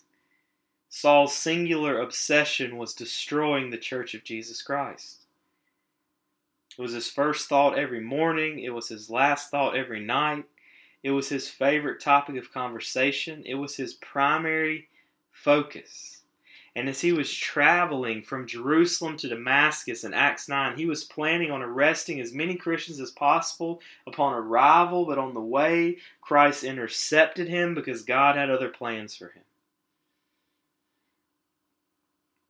Saul's 0.89 1.33
singular 1.33 1.99
obsession 1.99 2.77
was 2.77 2.93
destroying 2.93 3.69
the 3.69 3.77
church 3.77 4.13
of 4.13 4.23
Jesus 4.23 4.61
Christ. 4.61 5.25
It 6.77 6.81
was 6.81 6.93
his 6.93 7.09
first 7.09 7.49
thought 7.49 7.77
every 7.77 8.01
morning, 8.01 8.59
it 8.59 8.73
was 8.73 8.87
his 8.87 9.09
last 9.09 9.51
thought 9.51 9.75
every 9.75 9.99
night. 9.99 10.45
It 11.03 11.11
was 11.11 11.29
his 11.29 11.49
favorite 11.49 11.99
topic 11.99 12.35
of 12.37 12.53
conversation. 12.53 13.43
It 13.45 13.55
was 13.55 13.75
his 13.75 13.93
primary 13.95 14.87
focus. 15.31 16.21
And 16.75 16.87
as 16.87 17.01
he 17.01 17.11
was 17.11 17.33
traveling 17.33 18.21
from 18.21 18.47
Jerusalem 18.47 19.17
to 19.17 19.27
Damascus 19.27 20.05
in 20.05 20.13
Acts 20.13 20.47
9, 20.47 20.77
he 20.77 20.85
was 20.85 21.03
planning 21.03 21.51
on 21.51 21.61
arresting 21.61 22.21
as 22.21 22.31
many 22.31 22.55
Christians 22.55 22.99
as 22.99 23.11
possible 23.11 23.81
upon 24.07 24.33
arrival, 24.33 25.05
but 25.05 25.17
on 25.17 25.33
the 25.33 25.41
way, 25.41 25.97
Christ 26.21 26.63
intercepted 26.63 27.49
him 27.49 27.75
because 27.75 28.03
God 28.03 28.37
had 28.37 28.49
other 28.49 28.69
plans 28.69 29.15
for 29.15 29.25
him. 29.25 29.43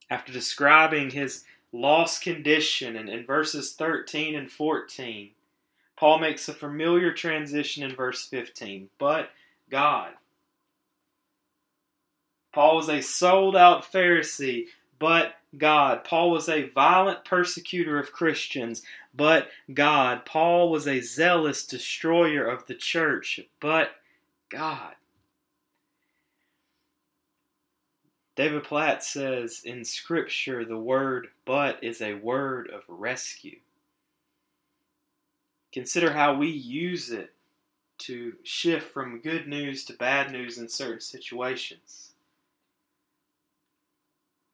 After 0.10 0.32
describing 0.32 1.12
his 1.12 1.46
lost 1.72 2.22
condition 2.22 2.96
in, 2.96 3.08
in 3.08 3.26
verses 3.26 3.74
13 3.74 4.36
and 4.36 4.52
14, 4.52 5.32
Paul 6.02 6.18
makes 6.18 6.50
a 6.50 6.54
familiar 6.54 7.14
transition 7.14 7.84
in 7.84 7.96
verse 7.96 8.26
15, 8.26 8.90
but 8.98 9.30
God. 9.70 10.14
Paul 12.52 12.78
was 12.78 12.90
a 12.90 13.02
sold 13.02 13.56
out 13.56 13.84
Pharisee, 13.84 14.66
but 14.98 15.36
God. 15.56 16.04
Paul 16.04 16.32
was 16.32 16.50
a 16.50 16.70
violent 16.70 17.24
persecutor 17.24 18.00
of 18.00 18.14
Christians, 18.14 18.82
but 19.14 19.50
God. 19.72 20.26
Paul 20.26 20.72
was 20.72 20.88
a 20.88 21.02
zealous 21.02 21.68
destroyer 21.68 22.48
of 22.48 22.66
the 22.66 22.74
church, 22.74 23.40
but 23.60 23.92
God. 24.50 24.96
David 28.36 28.64
Platt 28.64 29.04
says 29.04 29.62
in 29.64 29.86
Scripture 29.86 30.66
the 30.66 30.80
word 30.80 31.28
but 31.46 31.78
is 31.84 32.02
a 32.02 32.16
word 32.16 32.72
of 32.72 32.82
rescue. 32.88 33.60
Consider 35.72 36.12
how 36.12 36.36
we 36.36 36.48
use 36.48 37.12
it 37.12 37.34
to 38.00 38.34
shift 38.44 38.92
from 38.92 39.22
good 39.22 39.48
news 39.48 39.86
to 39.86 39.94
bad 39.94 40.32
news 40.32 40.58
in 40.58 40.68
certain 40.68 41.00
situations. 41.00 42.12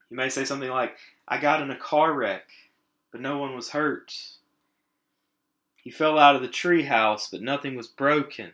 You 0.09 0.17
may 0.17 0.29
say 0.29 0.45
something 0.45 0.69
like, 0.69 0.97
I 1.27 1.39
got 1.39 1.62
in 1.62 1.71
a 1.71 1.75
car 1.75 2.13
wreck, 2.13 2.47
but 3.12 3.21
no 3.21 3.38
one 3.38 3.55
was 3.55 3.69
hurt. 3.69 4.13
He 5.77 5.89
fell 5.89 6.19
out 6.19 6.36
of 6.36 6.41
the 6.41 6.50
treehouse, 6.50 7.31
but 7.31 7.41
nothing 7.41 7.75
was 7.75 7.88
broken. 7.88 8.51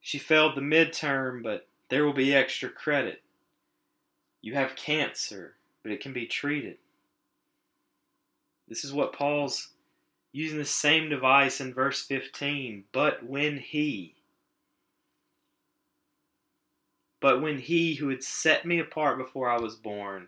She 0.00 0.18
failed 0.18 0.54
the 0.54 0.60
midterm, 0.60 1.42
but 1.42 1.66
there 1.88 2.04
will 2.04 2.12
be 2.12 2.34
extra 2.34 2.68
credit. 2.68 3.22
You 4.40 4.54
have 4.54 4.76
cancer, 4.76 5.54
but 5.82 5.92
it 5.92 6.00
can 6.00 6.12
be 6.12 6.26
treated. 6.26 6.76
This 8.68 8.84
is 8.84 8.92
what 8.92 9.12
Paul's 9.12 9.70
using 10.36 10.58
the 10.58 10.66
same 10.66 11.08
device 11.08 11.62
in 11.62 11.72
verse 11.72 12.04
15. 12.04 12.84
But 12.92 13.24
when 13.24 13.56
he, 13.56 14.16
but 17.22 17.40
when 17.40 17.58
he 17.58 17.94
who 17.94 18.10
had 18.10 18.22
set 18.22 18.66
me 18.66 18.78
apart 18.78 19.16
before 19.16 19.48
I 19.48 19.58
was 19.58 19.76
born 19.76 20.26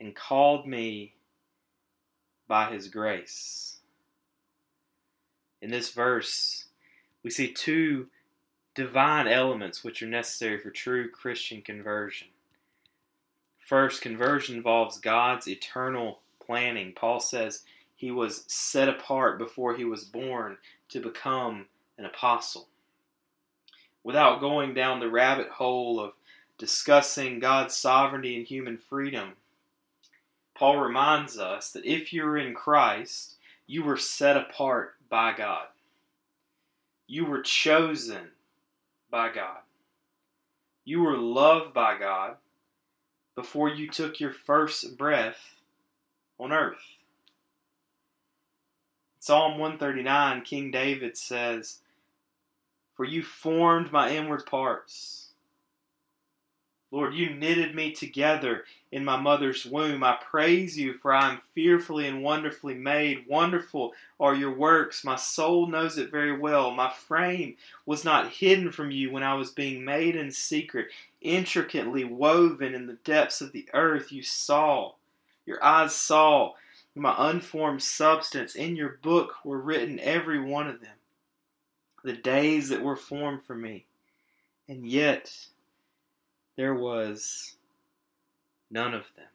and 0.00 0.16
called 0.16 0.66
me 0.66 1.14
by 2.48 2.72
his 2.72 2.88
grace. 2.88 3.76
In 5.62 5.70
this 5.70 5.90
verse, 5.90 6.64
we 7.22 7.30
see 7.30 7.52
two 7.52 8.08
divine 8.74 9.28
elements 9.28 9.84
which 9.84 10.02
are 10.02 10.08
necessary 10.08 10.58
for 10.58 10.70
true 10.70 11.08
Christian 11.08 11.62
conversion. 11.62 12.28
First, 13.60 14.02
conversion 14.02 14.56
involves 14.56 14.98
God's 14.98 15.46
eternal 15.46 16.18
planning. 16.44 16.94
Paul 16.96 17.20
says, 17.20 17.62
he 17.96 18.10
was 18.10 18.44
set 18.46 18.88
apart 18.88 19.38
before 19.38 19.74
he 19.74 19.84
was 19.84 20.04
born 20.04 20.58
to 20.90 21.00
become 21.00 21.66
an 21.98 22.04
apostle. 22.04 22.68
Without 24.04 24.40
going 24.40 24.74
down 24.74 25.00
the 25.00 25.10
rabbit 25.10 25.48
hole 25.48 25.98
of 25.98 26.12
discussing 26.58 27.40
God's 27.40 27.74
sovereignty 27.74 28.36
and 28.36 28.46
human 28.46 28.78
freedom, 28.78 29.32
Paul 30.54 30.76
reminds 30.78 31.38
us 31.38 31.72
that 31.72 31.84
if 31.84 32.12
you're 32.12 32.36
in 32.36 32.54
Christ, 32.54 33.36
you 33.66 33.82
were 33.82 33.96
set 33.96 34.36
apart 34.36 34.94
by 35.08 35.34
God. 35.36 35.66
You 37.06 37.24
were 37.24 37.42
chosen 37.42 38.28
by 39.10 39.32
God. 39.32 39.58
You 40.84 41.00
were 41.00 41.16
loved 41.16 41.74
by 41.74 41.98
God 41.98 42.36
before 43.34 43.68
you 43.68 43.88
took 43.88 44.20
your 44.20 44.32
first 44.32 44.96
breath 44.96 45.56
on 46.38 46.52
earth. 46.52 46.95
Psalm 49.26 49.58
139, 49.58 50.42
King 50.42 50.70
David 50.70 51.16
says, 51.16 51.80
For 52.94 53.04
you 53.04 53.24
formed 53.24 53.90
my 53.90 54.10
inward 54.10 54.46
parts. 54.46 55.30
Lord, 56.92 57.12
you 57.12 57.30
knitted 57.30 57.74
me 57.74 57.90
together 57.90 58.62
in 58.92 59.04
my 59.04 59.16
mother's 59.16 59.66
womb. 59.66 60.04
I 60.04 60.16
praise 60.22 60.78
you, 60.78 60.94
for 60.94 61.12
I 61.12 61.32
am 61.32 61.40
fearfully 61.56 62.06
and 62.06 62.22
wonderfully 62.22 62.74
made. 62.74 63.26
Wonderful 63.26 63.94
are 64.20 64.36
your 64.36 64.54
works. 64.54 65.02
My 65.02 65.16
soul 65.16 65.66
knows 65.66 65.98
it 65.98 66.12
very 66.12 66.38
well. 66.38 66.70
My 66.70 66.92
frame 66.92 67.56
was 67.84 68.04
not 68.04 68.30
hidden 68.30 68.70
from 68.70 68.92
you 68.92 69.10
when 69.10 69.24
I 69.24 69.34
was 69.34 69.50
being 69.50 69.84
made 69.84 70.14
in 70.14 70.30
secret, 70.30 70.86
intricately 71.20 72.04
woven 72.04 72.76
in 72.76 72.86
the 72.86 72.98
depths 73.02 73.40
of 73.40 73.50
the 73.50 73.68
earth. 73.74 74.12
You 74.12 74.22
saw, 74.22 74.92
your 75.44 75.64
eyes 75.64 75.96
saw 75.96 76.52
my 77.02 77.14
unformed 77.30 77.82
substance. 77.82 78.54
In 78.54 78.76
your 78.76 78.98
book 79.02 79.44
were 79.44 79.60
written 79.60 80.00
every 80.00 80.40
one 80.40 80.66
of 80.66 80.80
them, 80.80 80.96
the 82.02 82.14
days 82.14 82.70
that 82.70 82.82
were 82.82 82.96
formed 82.96 83.42
for 83.44 83.54
me. 83.54 83.84
And 84.68 84.86
yet 84.86 85.32
there 86.56 86.74
was 86.74 87.54
none 88.70 88.94
of 88.94 89.04
them. 89.16 89.26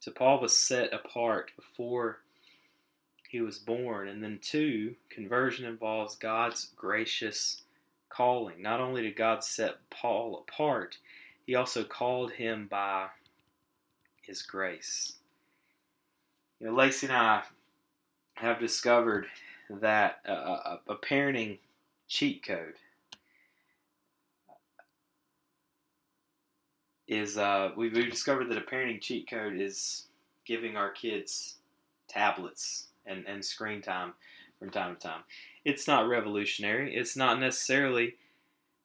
So 0.00 0.10
Paul 0.12 0.40
was 0.40 0.56
set 0.56 0.92
apart 0.92 1.50
before 1.54 2.20
he 3.28 3.42
was 3.42 3.58
born. 3.58 4.08
And 4.08 4.22
then, 4.22 4.38
two, 4.40 4.94
conversion 5.10 5.66
involves 5.66 6.16
God's 6.16 6.70
gracious 6.76 7.62
calling. 8.08 8.62
Not 8.62 8.80
only 8.80 9.02
did 9.02 9.16
God 9.16 9.44
set 9.44 9.76
Paul 9.90 10.46
apart, 10.48 10.96
he 11.46 11.54
also 11.54 11.84
called 11.84 12.32
him 12.32 12.68
by 12.70 13.08
his 14.28 14.42
grace. 14.42 15.14
You 16.60 16.66
know, 16.66 16.74
Lacey 16.74 17.06
and 17.06 17.16
I 17.16 17.42
have 18.34 18.60
discovered 18.60 19.26
that 19.70 20.20
uh, 20.28 20.32
a, 20.32 20.80
a 20.88 20.96
parenting 20.96 21.58
cheat 22.06 22.44
code 22.46 22.74
is 27.08 27.38
uh, 27.38 27.70
we've, 27.76 27.94
we've 27.94 28.10
discovered 28.10 28.48
that 28.50 28.58
a 28.58 28.60
parenting 28.60 29.00
cheat 29.00 29.28
code 29.28 29.54
is 29.54 30.04
giving 30.44 30.76
our 30.76 30.90
kids 30.90 31.56
tablets 32.06 32.88
and, 33.06 33.24
and 33.26 33.44
screen 33.44 33.80
time 33.80 34.12
from 34.58 34.70
time 34.70 34.94
to 34.96 35.00
time. 35.08 35.20
It's 35.64 35.86
not 35.86 36.08
revolutionary. 36.08 36.94
It's 36.94 37.16
not 37.16 37.40
necessarily 37.40 38.16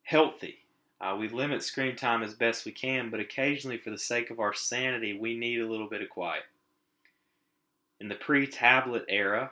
healthy. 0.04 0.63
Uh, 1.04 1.18
we 1.18 1.28
limit 1.28 1.62
screen 1.62 1.98
time 1.98 2.24
as 2.24 2.34
best 2.34 2.66
we 2.66 2.72
can, 2.72 3.10
but 3.10 3.20
occasionally, 3.20 3.78
for 3.78 3.90
the 3.90 3.98
sake 3.98 4.30
of 4.30 4.40
our 4.40 4.54
sanity, 4.54 5.18
we 5.18 5.38
need 5.38 5.60
a 5.60 5.68
little 5.68 5.90
bit 5.90 6.02
of 6.02 6.10
quiet. 6.10 6.44
In 8.00 8.08
the 8.08 8.16
pre 8.16 8.48
tablet 8.48 9.04
era, 9.10 9.52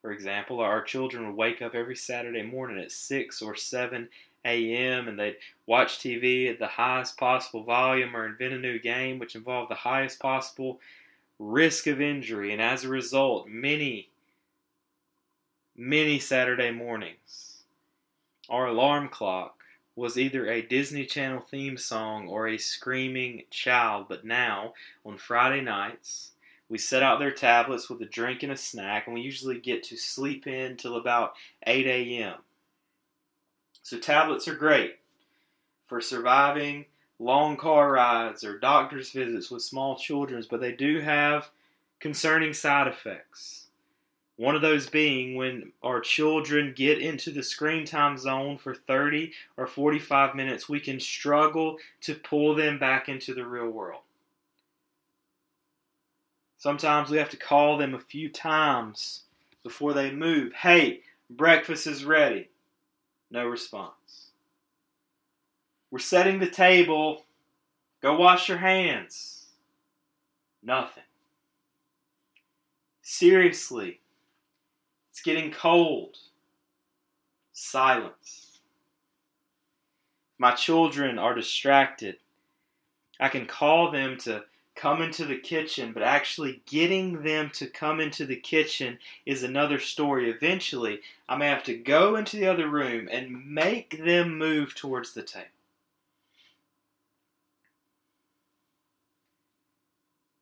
for 0.00 0.12
example, 0.12 0.60
our 0.60 0.82
children 0.82 1.26
would 1.26 1.36
wake 1.36 1.62
up 1.62 1.74
every 1.74 1.96
Saturday 1.96 2.42
morning 2.42 2.78
at 2.78 2.92
6 2.92 3.42
or 3.42 3.56
7 3.56 4.08
a.m. 4.44 5.08
and 5.08 5.18
they'd 5.18 5.36
watch 5.66 5.98
TV 5.98 6.48
at 6.48 6.60
the 6.60 6.68
highest 6.68 7.18
possible 7.18 7.64
volume 7.64 8.14
or 8.14 8.26
invent 8.26 8.54
a 8.54 8.58
new 8.58 8.78
game 8.78 9.18
which 9.18 9.34
involved 9.34 9.68
the 9.68 9.74
highest 9.74 10.20
possible 10.20 10.78
risk 11.40 11.88
of 11.88 12.00
injury. 12.00 12.52
And 12.52 12.62
as 12.62 12.84
a 12.84 12.88
result, 12.88 13.48
many, 13.48 14.10
many 15.76 16.20
Saturday 16.20 16.70
mornings, 16.70 17.64
our 18.48 18.68
alarm 18.68 19.08
clock 19.08 19.58
was 19.98 20.16
either 20.16 20.48
a 20.48 20.62
Disney 20.62 21.04
Channel 21.04 21.42
theme 21.50 21.76
song 21.76 22.28
or 22.28 22.46
a 22.46 22.56
screaming 22.56 23.42
child. 23.50 24.06
But 24.08 24.24
now, 24.24 24.74
on 25.04 25.18
Friday 25.18 25.60
nights, 25.60 26.30
we 26.68 26.78
set 26.78 27.02
out 27.02 27.18
their 27.18 27.32
tablets 27.32 27.90
with 27.90 28.00
a 28.00 28.06
drink 28.06 28.44
and 28.44 28.52
a 28.52 28.56
snack, 28.56 29.06
and 29.06 29.14
we 29.14 29.22
usually 29.22 29.58
get 29.58 29.82
to 29.84 29.96
sleep 29.96 30.46
in 30.46 30.76
till 30.76 30.96
about 30.96 31.32
8 31.66 31.84
a.m. 31.86 32.36
So, 33.82 33.98
tablets 33.98 34.46
are 34.46 34.54
great 34.54 34.98
for 35.86 36.00
surviving 36.00 36.84
long 37.18 37.56
car 37.56 37.90
rides 37.90 38.44
or 38.44 38.56
doctor's 38.56 39.10
visits 39.10 39.50
with 39.50 39.62
small 39.62 39.96
children, 39.96 40.44
but 40.48 40.60
they 40.60 40.72
do 40.72 41.00
have 41.00 41.50
concerning 41.98 42.52
side 42.52 42.86
effects. 42.86 43.67
One 44.38 44.54
of 44.54 44.62
those 44.62 44.88
being 44.88 45.34
when 45.34 45.72
our 45.82 46.00
children 46.00 46.72
get 46.76 47.00
into 47.00 47.32
the 47.32 47.42
screen 47.42 47.84
time 47.84 48.16
zone 48.16 48.56
for 48.56 48.72
30 48.72 49.32
or 49.56 49.66
45 49.66 50.36
minutes, 50.36 50.68
we 50.68 50.78
can 50.78 51.00
struggle 51.00 51.76
to 52.02 52.14
pull 52.14 52.54
them 52.54 52.78
back 52.78 53.08
into 53.08 53.34
the 53.34 53.44
real 53.44 53.68
world. 53.68 54.02
Sometimes 56.56 57.10
we 57.10 57.18
have 57.18 57.30
to 57.30 57.36
call 57.36 57.78
them 57.78 57.94
a 57.94 57.98
few 57.98 58.28
times 58.28 59.22
before 59.64 59.92
they 59.92 60.12
move. 60.12 60.52
Hey, 60.52 61.00
breakfast 61.28 61.88
is 61.88 62.04
ready. 62.04 62.48
No 63.32 63.44
response. 63.44 64.30
We're 65.90 65.98
setting 65.98 66.38
the 66.38 66.48
table. 66.48 67.24
Go 68.00 68.16
wash 68.16 68.48
your 68.48 68.58
hands. 68.58 69.46
Nothing. 70.62 71.02
Seriously, 73.02 74.00
it's 75.18 75.24
getting 75.24 75.50
cold. 75.50 76.16
Silence. 77.52 78.60
My 80.38 80.52
children 80.52 81.18
are 81.18 81.34
distracted. 81.34 82.18
I 83.18 83.28
can 83.28 83.46
call 83.46 83.90
them 83.90 84.16
to 84.18 84.44
come 84.76 85.02
into 85.02 85.24
the 85.24 85.38
kitchen, 85.38 85.92
but 85.92 86.04
actually 86.04 86.62
getting 86.66 87.24
them 87.24 87.50
to 87.54 87.66
come 87.66 87.98
into 87.98 88.26
the 88.26 88.36
kitchen 88.36 89.00
is 89.26 89.42
another 89.42 89.80
story. 89.80 90.30
Eventually, 90.30 91.00
I 91.28 91.36
may 91.36 91.48
have 91.48 91.64
to 91.64 91.74
go 91.74 92.14
into 92.14 92.36
the 92.36 92.46
other 92.46 92.68
room 92.68 93.08
and 93.10 93.44
make 93.44 94.04
them 94.04 94.38
move 94.38 94.76
towards 94.76 95.14
the 95.14 95.24
table. 95.24 95.46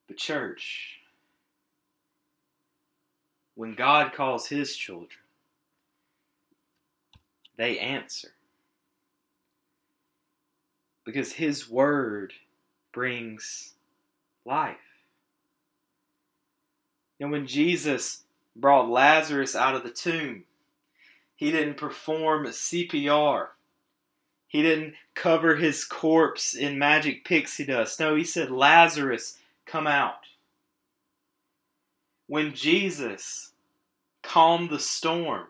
But, 0.06 0.18
church, 0.18 0.95
when 3.56 3.74
God 3.74 4.12
calls 4.12 4.48
his 4.48 4.76
children, 4.76 5.18
they 7.56 7.78
answer. 7.78 8.28
Because 11.04 11.32
his 11.32 11.68
word 11.68 12.34
brings 12.92 13.72
life. 14.44 14.76
And 17.18 17.30
when 17.30 17.46
Jesus 17.46 18.24
brought 18.54 18.90
Lazarus 18.90 19.56
out 19.56 19.74
of 19.74 19.82
the 19.82 19.90
tomb, 19.90 20.44
he 21.34 21.50
didn't 21.50 21.78
perform 21.78 22.46
CPR. 22.46 23.48
He 24.48 24.62
didn't 24.62 24.94
cover 25.14 25.56
his 25.56 25.84
corpse 25.84 26.54
in 26.54 26.78
magic 26.78 27.24
pixie 27.24 27.64
dust. 27.64 28.00
No, 28.00 28.14
he 28.14 28.24
said, 28.24 28.50
Lazarus, 28.50 29.38
come 29.64 29.86
out 29.86 30.25
when 32.26 32.54
Jesus 32.54 33.52
calmed 34.22 34.70
the 34.70 34.78
storm. 34.78 35.46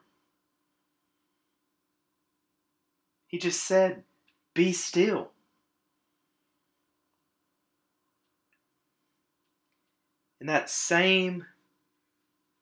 He 3.27 3.39
just 3.39 3.65
said, 3.65 4.03
Be 4.55 4.73
still. 4.73 5.31
And 10.41 10.49
that 10.49 10.71
same 10.71 11.47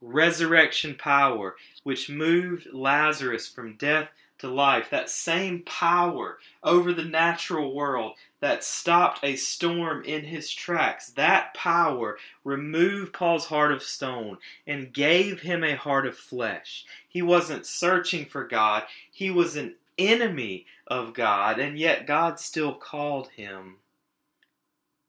resurrection 0.00 0.94
power 0.94 1.56
which 1.82 2.08
moved 2.08 2.68
Lazarus 2.72 3.48
from 3.48 3.76
death 3.76 4.10
to 4.38 4.48
life, 4.48 4.90
that 4.90 5.08
same 5.08 5.62
power 5.64 6.38
over 6.62 6.92
the 6.92 7.04
natural 7.04 7.74
world 7.74 8.14
that 8.40 8.64
stopped 8.64 9.20
a 9.22 9.36
storm 9.36 10.04
in 10.04 10.24
his 10.24 10.52
tracks, 10.52 11.10
that 11.10 11.54
power 11.54 12.18
removed 12.42 13.12
Paul's 13.12 13.46
heart 13.46 13.72
of 13.72 13.82
stone 13.82 14.38
and 14.66 14.92
gave 14.92 15.40
him 15.40 15.62
a 15.62 15.76
heart 15.76 16.06
of 16.06 16.16
flesh. 16.16 16.84
He 17.08 17.22
wasn't 17.22 17.66
searching 17.66 18.26
for 18.26 18.46
God, 18.46 18.84
he 19.10 19.30
was 19.30 19.56
an 19.56 19.76
enemy 19.98 20.66
of 20.86 21.14
God, 21.14 21.58
and 21.58 21.78
yet 21.78 22.06
God 22.06 22.40
still 22.40 22.74
called 22.74 23.28
him 23.28 23.76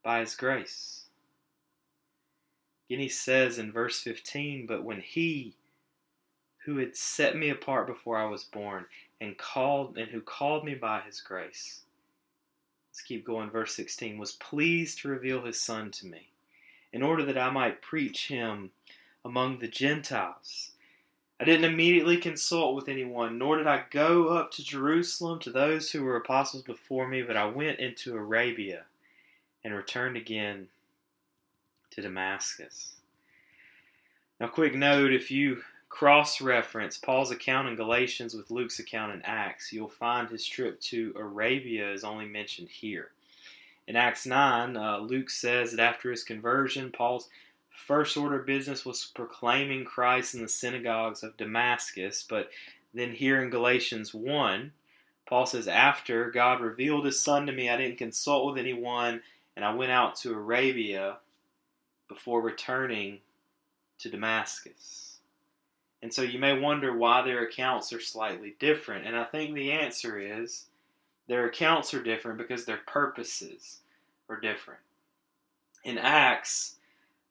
by 0.03 0.19
his 0.19 0.35
grace. 0.35 1.05
Again, 2.87 3.01
he 3.01 3.09
says 3.09 3.57
in 3.57 3.71
verse 3.71 3.99
15, 4.01 4.67
But 4.67 4.83
when 4.83 5.01
he 5.01 5.55
who 6.65 6.77
had 6.77 6.95
set 6.95 7.35
me 7.35 7.49
apart 7.49 7.87
before 7.87 8.17
I 8.17 8.25
was 8.25 8.43
born 8.43 8.85
and 9.21 9.37
called 9.37 9.97
and 9.97 10.09
who 10.09 10.21
called 10.21 10.63
me 10.63 10.75
by 10.75 11.01
his 11.01 11.21
grace. 11.21 11.81
Let's 12.91 13.01
keep 13.01 13.25
going 13.25 13.49
verse 13.49 13.75
16 13.75 14.17
was 14.17 14.33
pleased 14.33 14.99
to 14.99 15.09
reveal 15.09 15.43
his 15.43 15.59
son 15.59 15.91
to 15.91 16.05
me 16.05 16.29
in 16.93 17.03
order 17.03 17.25
that 17.25 17.37
I 17.37 17.49
might 17.49 17.81
preach 17.81 18.27
him 18.27 18.71
among 19.23 19.59
the 19.59 19.67
Gentiles. 19.67 20.71
I 21.39 21.43
didn't 21.43 21.69
immediately 21.69 22.15
consult 22.15 22.75
with 22.75 22.87
anyone, 22.87 23.37
nor 23.37 23.57
did 23.57 23.67
I 23.67 23.83
go 23.91 24.29
up 24.29 24.51
to 24.51 24.63
Jerusalem 24.63 25.39
to 25.39 25.51
those 25.51 25.91
who 25.91 26.03
were 26.03 26.15
apostles 26.15 26.63
before 26.63 27.07
me, 27.07 27.21
but 27.21 27.35
I 27.35 27.45
went 27.45 27.79
into 27.79 28.15
Arabia 28.15 28.85
and 29.63 29.73
returned 29.73 30.15
again 30.15 30.69
to 31.91 32.01
Damascus. 32.01 32.93
Now, 34.39 34.47
quick 34.47 34.75
note 34.75 35.11
if 35.11 35.29
you 35.29 35.63
cross 35.89 36.41
reference 36.41 36.97
Paul's 36.97 37.31
account 37.31 37.67
in 37.67 37.75
Galatians 37.75 38.33
with 38.33 38.51
Luke's 38.51 38.79
account 38.79 39.13
in 39.13 39.21
Acts, 39.23 39.71
you'll 39.71 39.87
find 39.87 40.29
his 40.29 40.45
trip 40.45 40.79
to 40.81 41.13
Arabia 41.15 41.91
is 41.91 42.03
only 42.03 42.25
mentioned 42.25 42.69
here. 42.69 43.11
In 43.87 43.95
Acts 43.95 44.25
9, 44.25 44.75
uh, 44.75 44.97
Luke 44.99 45.29
says 45.29 45.71
that 45.71 45.79
after 45.79 46.09
his 46.09 46.23
conversion, 46.23 46.91
Paul's 46.91 47.29
first 47.69 48.17
order 48.17 48.39
of 48.39 48.45
business 48.45 48.85
was 48.85 49.11
proclaiming 49.13 49.85
Christ 49.85 50.33
in 50.33 50.41
the 50.41 50.47
synagogues 50.47 51.23
of 51.23 51.37
Damascus. 51.37 52.25
But 52.27 52.49
then 52.93 53.11
here 53.11 53.41
in 53.41 53.49
Galatians 53.49 54.13
1, 54.13 54.71
Paul 55.27 55.45
says, 55.45 55.67
After 55.67 56.31
God 56.31 56.61
revealed 56.61 57.05
his 57.05 57.19
son 57.19 57.45
to 57.45 57.51
me, 57.51 57.69
I 57.69 57.77
didn't 57.77 57.97
consult 57.97 58.47
with 58.47 58.57
anyone, 58.57 59.21
and 59.55 59.63
I 59.63 59.73
went 59.73 59.91
out 59.91 60.15
to 60.17 60.33
Arabia 60.33 61.17
before 62.07 62.41
returning 62.41 63.19
to 63.99 64.09
Damascus. 64.09 65.14
And 66.05 66.13
so 66.13 66.21
you 66.21 66.37
may 66.37 66.59
wonder 66.59 66.95
why 66.95 67.23
their 67.23 67.45
accounts 67.45 67.91
are 67.91 67.99
slightly 67.99 68.55
different. 68.59 69.07
And 69.07 69.17
I 69.17 69.23
think 69.23 69.55
the 69.55 69.71
answer 69.71 70.19
is 70.19 70.65
their 71.27 71.47
accounts 71.47 71.95
are 71.95 72.03
different 72.03 72.37
because 72.37 72.63
their 72.63 72.81
purposes 72.85 73.79
are 74.29 74.39
different. 74.39 74.81
In 75.83 75.97
Acts, 75.97 76.75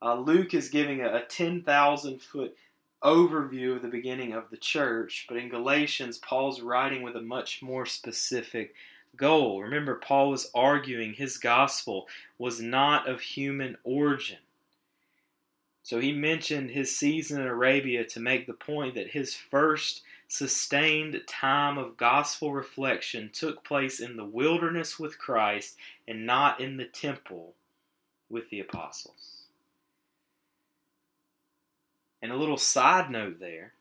uh, 0.03 0.17
Luke 0.17 0.55
is 0.55 0.71
giving 0.71 1.03
a, 1.03 1.19
a 1.19 1.23
10,000 1.23 2.21
foot 2.21 2.57
overview 3.01 3.77
of 3.77 3.83
the 3.83 3.87
beginning 3.87 4.33
of 4.33 4.51
the 4.51 4.57
church, 4.57 5.27
but 5.29 5.37
in 5.37 5.49
Galatians, 5.49 6.19
Paul's 6.19 6.61
writing 6.61 7.03
with 7.03 7.15
a 7.15 7.23
much 7.23 7.63
more 7.63 7.87
specific 7.87 8.75
goal. 9.17 9.63
Remember, 9.63 9.95
Paul 9.95 10.31
was 10.31 10.51
arguing 10.53 11.13
his 11.13 11.39
gospel 11.39 12.09
was 12.39 12.61
not 12.61 13.09
of 13.09 13.21
human 13.21 13.77
origin. 13.85 14.39
So 15.85 16.01
he 16.01 16.13
mentioned 16.13 16.71
his 16.71 16.97
season 16.97 17.43
in 17.43 17.47
Arabia 17.47 18.05
to 18.07 18.19
make 18.19 18.47
the 18.47 18.55
point 18.55 18.95
that 18.95 19.11
his 19.11 19.35
first 19.35 20.03
sustained 20.27 21.21
time 21.29 21.77
of 21.77 21.99
gospel 21.99 22.55
reflection 22.55 23.29
took 23.31 23.63
place 23.63 24.01
in 24.01 24.17
the 24.17 24.25
wilderness 24.25 24.99
with 24.99 25.19
Christ 25.19 25.77
and 26.09 26.25
not 26.25 26.59
in 26.59 26.79
the 26.79 26.87
temple 26.87 27.53
with 28.31 28.49
the 28.49 28.61
apostles. 28.61 29.43
And 32.23 32.33
a 32.33 32.37
little 32.37 32.57
side 32.57 33.11
note 33.11 33.39
there 33.39 33.75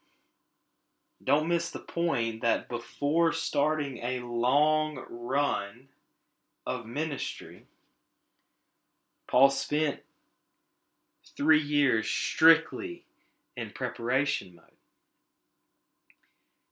don't 1.23 1.47
miss 1.47 1.69
the 1.69 1.79
point 1.79 2.41
that 2.41 2.67
before 2.67 3.31
starting 3.31 3.99
a 3.99 4.19
long 4.19 5.05
run 5.09 5.87
of 6.67 6.85
ministry, 6.85 7.63
Paul 9.25 9.49
spent 9.49 10.01
three 11.35 11.61
years 11.61 12.07
strictly 12.07 13.03
in 13.55 13.71
preparation 13.71 14.55
mode. 14.55 14.65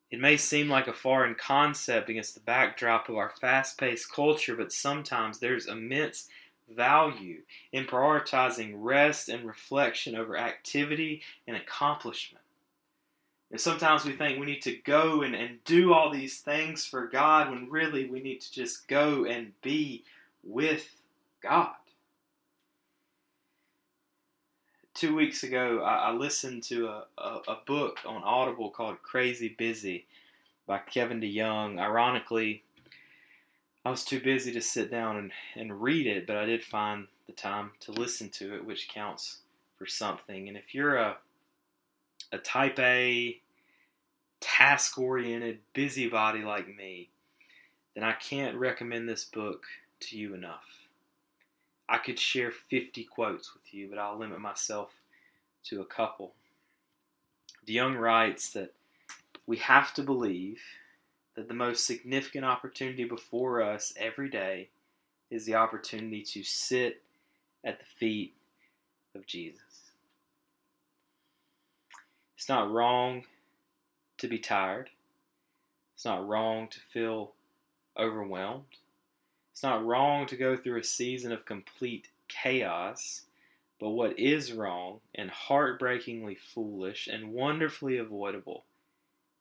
It 0.10 0.20
may 0.20 0.36
seem 0.36 0.68
like 0.68 0.88
a 0.88 0.94
foreign 0.94 1.36
concept 1.36 2.10
against 2.10 2.34
the 2.34 2.42
backdrop 2.42 3.08
of 3.08 3.16
our 3.16 3.30
fast 3.30 3.78
paced 3.78 4.12
culture, 4.12 4.56
but 4.56 4.74
sometimes 4.74 5.40
there's 5.40 5.68
immense 5.68 6.28
value 6.70 7.42
in 7.72 7.86
prioritizing 7.86 8.74
rest 8.76 9.30
and 9.30 9.48
reflection 9.48 10.16
over 10.16 10.38
activity 10.38 11.22
and 11.48 11.56
accomplishment. 11.56 12.44
And 13.52 13.60
sometimes 13.60 14.06
we 14.06 14.14
think 14.14 14.40
we 14.40 14.46
need 14.46 14.62
to 14.64 14.78
go 14.78 15.22
and, 15.22 15.36
and 15.36 15.64
do 15.66 15.94
all 15.94 16.10
these 16.10 16.40
things 16.40 16.86
for 16.86 17.08
God 17.08 17.50
when 17.50 17.70
really 17.70 18.10
we 18.10 18.22
need 18.22 18.42
to 18.42 18.52
just 18.52 18.88
go 18.88 19.26
and 19.26 19.52
be 19.62 20.04
with 20.44 20.96
God. 21.42 21.74
Two 25.02 25.16
weeks 25.16 25.42
ago, 25.42 25.82
I, 25.84 26.10
I 26.10 26.12
listened 26.12 26.62
to 26.66 26.86
a, 26.86 27.06
a, 27.18 27.40
a 27.48 27.58
book 27.66 27.98
on 28.06 28.22
Audible 28.22 28.70
called 28.70 29.02
Crazy 29.02 29.56
Busy 29.58 30.06
by 30.68 30.78
Kevin 30.78 31.20
DeYoung. 31.20 31.80
Ironically, 31.80 32.62
I 33.84 33.90
was 33.90 34.06
too 34.06 34.20
busy 34.20 34.52
to 34.52 34.62
sit 34.62 34.92
down 34.92 35.18
and, 35.18 35.32
and 35.56 35.82
read 35.82 36.06
it, 36.06 36.28
but 36.28 36.38
I 36.38 36.46
did 36.46 36.64
find 36.64 37.08
the 37.26 37.34
time 37.34 37.72
to 37.80 37.92
listen 37.92 38.30
to 38.30 38.54
it, 38.54 38.64
which 38.64 38.90
counts 38.90 39.40
for 39.76 39.88
something. 39.88 40.48
And 40.48 40.56
if 40.56 40.76
you're 40.76 40.98
a 40.98 41.18
a 42.32 42.38
type 42.38 42.78
A, 42.78 43.42
task 44.40 45.00
oriented 45.00 45.62
busybody 45.74 46.44
like 46.44 46.68
me, 46.68 47.10
then 47.96 48.04
I 48.04 48.14
can't 48.14 48.56
recommend 48.56 49.10
this 49.10 49.26
book 49.26 49.64
to 50.02 50.16
you 50.16 50.36
enough. 50.36 50.81
I 51.92 51.98
could 51.98 52.18
share 52.18 52.52
50 52.52 53.04
quotes 53.04 53.54
with 53.54 53.74
you, 53.74 53.90
but 53.90 54.00
I'll 54.00 54.18
limit 54.18 54.40
myself 54.40 54.92
to 55.66 55.82
a 55.82 55.86
couple. 55.86 56.32
DeYoung 57.68 58.00
writes 58.00 58.54
that 58.54 58.74
we 59.46 59.58
have 59.58 59.94
to 59.96 60.02
believe 60.02 60.62
that 61.36 61.50
the 61.50 61.54
most 61.54 61.86
significant 61.86 62.46
opportunity 62.46 63.04
before 63.04 63.62
us 63.62 63.94
every 63.98 64.30
day 64.30 64.70
is 65.30 65.46
the 65.46 65.56
opportunity 65.56 66.22
to 66.22 66.44
sit 66.44 67.02
at 67.66 67.80
the 67.80 67.86
feet 68.00 68.36
of 69.14 69.28
Jesus. 69.28 69.92
It's 72.38 72.48
not 72.48 72.72
wrong 72.72 73.26
to 74.18 74.30
be 74.30 74.40
tired. 74.40 74.90
It's 75.96 76.06
not 76.06 76.26
wrong 76.26 76.70
to 76.70 76.80
feel 76.94 77.34
overwhelmed. 78.00 78.78
It's 79.52 79.64
not 79.64 79.86
wrong 79.86 80.26
to 80.28 80.38
go 80.38 80.56
through 80.56 80.80
a 80.80 80.84
season 80.84 81.32
of 81.32 81.46
complete 81.46 82.08
chaos. 82.28 83.24
But 83.80 83.90
what 83.90 84.18
is 84.20 84.54
wrong 84.54 85.00
and 85.16 85.30
heartbreakingly 85.32 86.36
foolish 86.36 87.08
and 87.08 87.34
wonderfully 87.34 87.98
avoidable 87.98 88.64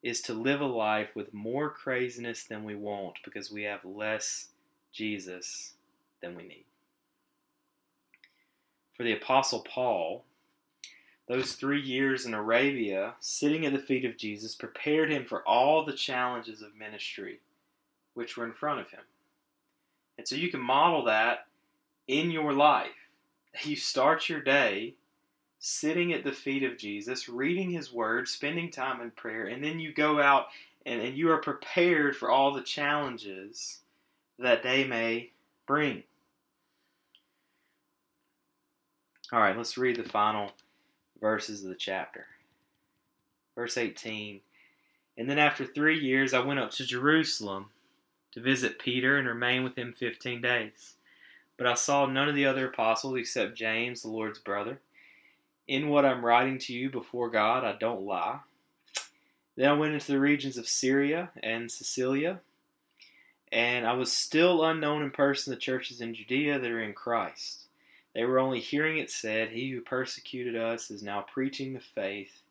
is 0.03 0.23
to 0.23 0.33
live 0.33 0.63
a 0.63 0.67
life 0.67 1.11
with 1.15 1.35
more 1.35 1.69
craziness 1.69 2.45
than 2.45 2.65
we 2.65 2.75
want 2.75 3.17
because 3.23 3.53
we 3.53 3.65
have 3.65 3.85
less 3.85 4.49
Jesus 4.93 5.75
than 6.23 6.35
we 6.37 6.43
need. 6.43 6.65
For 8.97 9.05
the 9.05 9.13
Apostle 9.13 9.61
Paul, 9.61 10.25
those 11.29 11.53
three 11.53 11.81
years 11.81 12.27
in 12.27 12.35
Arabia, 12.35 13.15
sitting 13.21 13.65
at 13.67 13.73
the 13.73 13.79
feet 13.79 14.05
of 14.05 14.17
Jesus, 14.17 14.55
prepared 14.55 15.13
him 15.13 15.27
for 15.27 15.47
all 15.47 15.85
the 15.85 15.93
challenges 15.93 16.63
of 16.63 16.75
ministry 16.77 17.41
which 18.15 18.37
were 18.37 18.45
in 18.45 18.53
front 18.53 18.81
of 18.81 18.91
him. 18.91 19.01
And 20.19 20.27
so 20.27 20.37
you 20.37 20.51
can 20.51 20.61
model 20.61 21.05
that 21.05 21.47
in 22.09 22.31
your 22.31 22.53
life. 22.53 22.91
You 23.65 23.75
start 23.75 24.29
your 24.29 24.41
day 24.41 24.95
sitting 25.59 26.13
at 26.13 26.23
the 26.23 26.33
feet 26.33 26.63
of 26.63 26.79
Jesus, 26.79 27.29
reading 27.29 27.71
his 27.71 27.93
word, 27.93 28.29
spending 28.29 28.71
time 28.71 29.01
in 29.01 29.11
prayer, 29.11 29.47
and 29.49 29.63
then 29.63 29.81
you 29.81 29.93
go 29.93 30.21
out 30.21 30.47
and, 30.87 31.03
and 31.03 31.17
you 31.17 31.31
are 31.31 31.39
prepared 31.39 32.17
for 32.17 32.31
all 32.31 32.55
the 32.55 32.63
challenges 32.63 33.81
that 34.39 34.63
day 34.63 34.87
may 34.87 35.31
bring. 35.67 36.03
All 39.33 39.41
right, 39.41 39.57
let's 39.57 39.79
read 39.79 39.97
the 39.97 40.09
final 40.09 40.51
verses 41.21 41.63
of 41.63 41.69
the 41.69 41.77
chapter. 41.77 42.27
Verse 43.55 43.77
18 43.77 44.41
And 45.19 45.29
then 45.29 45.39
after 45.39 45.67
three 45.67 45.99
years, 45.99 46.35
I 46.35 46.41
went 46.41 46.59
up 46.59 46.71
to 46.73 46.85
Jerusalem 46.85 47.67
to 48.33 48.41
visit 48.41 48.79
Peter 48.79 49.17
and 49.17 49.27
remain 49.27 49.65
with 49.65 49.77
him 49.77 49.93
fifteen 49.93 50.41
days. 50.41 50.95
But 51.57 51.67
I 51.67 51.75
saw 51.75 52.07
none 52.07 52.29
of 52.29 52.35
the 52.35 52.47
other 52.47 52.69
apostles 52.69 53.17
except 53.19 53.57
James, 53.57 54.03
the 54.03 54.09
Lord's 54.09 54.39
brother 54.39 54.81
in 55.71 55.89
what 55.89 56.05
I'm 56.05 56.27
writing 56.27 56.59
to 56.59 56.73
you 56.73 56.91
before 56.91 57.31
God, 57.31 57.63
I 57.63 57.77
don't 57.79 58.03
lie. 58.03 58.41
Then 59.55 59.71
I 59.71 59.73
went 59.75 59.95
into 59.95 60.11
the 60.11 60.19
regions 60.19 60.59
of 60.59 60.67
Syria 60.67 61.31
and 61.45 61.71
Cilicia, 61.71 62.41
and 63.53 63.87
I 63.87 63.93
was 63.93 64.13
still 64.13 64.65
unknown 64.65 65.05
in 65.05 65.13
person 65.13 65.53
to 65.53 65.57
the 65.57 65.61
churches 65.61 66.01
in 66.01 66.13
Judea 66.13 66.59
that 66.59 66.71
are 66.73 66.83
in 66.83 66.93
Christ. 66.93 67.67
They 68.17 68.25
were 68.25 68.41
only 68.41 68.59
hearing 68.59 68.99
it 68.99 69.13
said, 69.13 69.51
He 69.51 69.71
who 69.71 69.81
persecuted 69.81 70.57
us 70.57 70.91
is 70.91 71.05
now 71.05 71.21
preaching 71.21 71.73
the 71.73 71.81
faith 71.81 72.43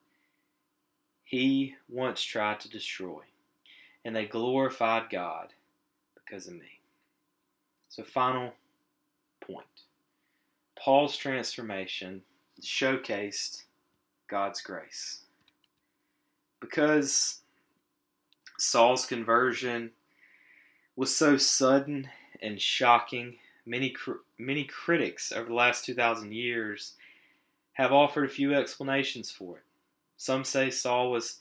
he 1.25 1.75
once 1.89 2.21
tried 2.21 2.61
to 2.61 2.69
destroy. 2.69 3.19
And 4.05 4.15
they 4.15 4.27
glorified 4.27 5.09
God 5.09 5.49
because 6.29 6.47
of 6.47 6.53
me. 6.53 6.79
So, 7.89 8.03
final 8.03 8.53
point 9.41 9.65
Paul's 10.77 11.17
transformation 11.17 12.21
showcased 12.61 13.63
God's 14.27 14.61
grace. 14.61 15.21
Because 16.59 17.39
Saul's 18.57 19.05
conversion 19.05 19.91
was 20.95 21.15
so 21.15 21.37
sudden 21.37 22.09
and 22.41 22.61
shocking, 22.61 23.37
many 23.65 23.95
many 24.37 24.65
critics 24.65 25.31
over 25.31 25.47
the 25.47 25.53
last 25.53 25.85
2000 25.85 26.33
years 26.33 26.93
have 27.73 27.91
offered 27.91 28.25
a 28.25 28.33
few 28.33 28.53
explanations 28.53 29.31
for 29.31 29.57
it. 29.57 29.63
Some 30.17 30.43
say 30.43 30.69
Saul 30.69 31.11
was 31.11 31.39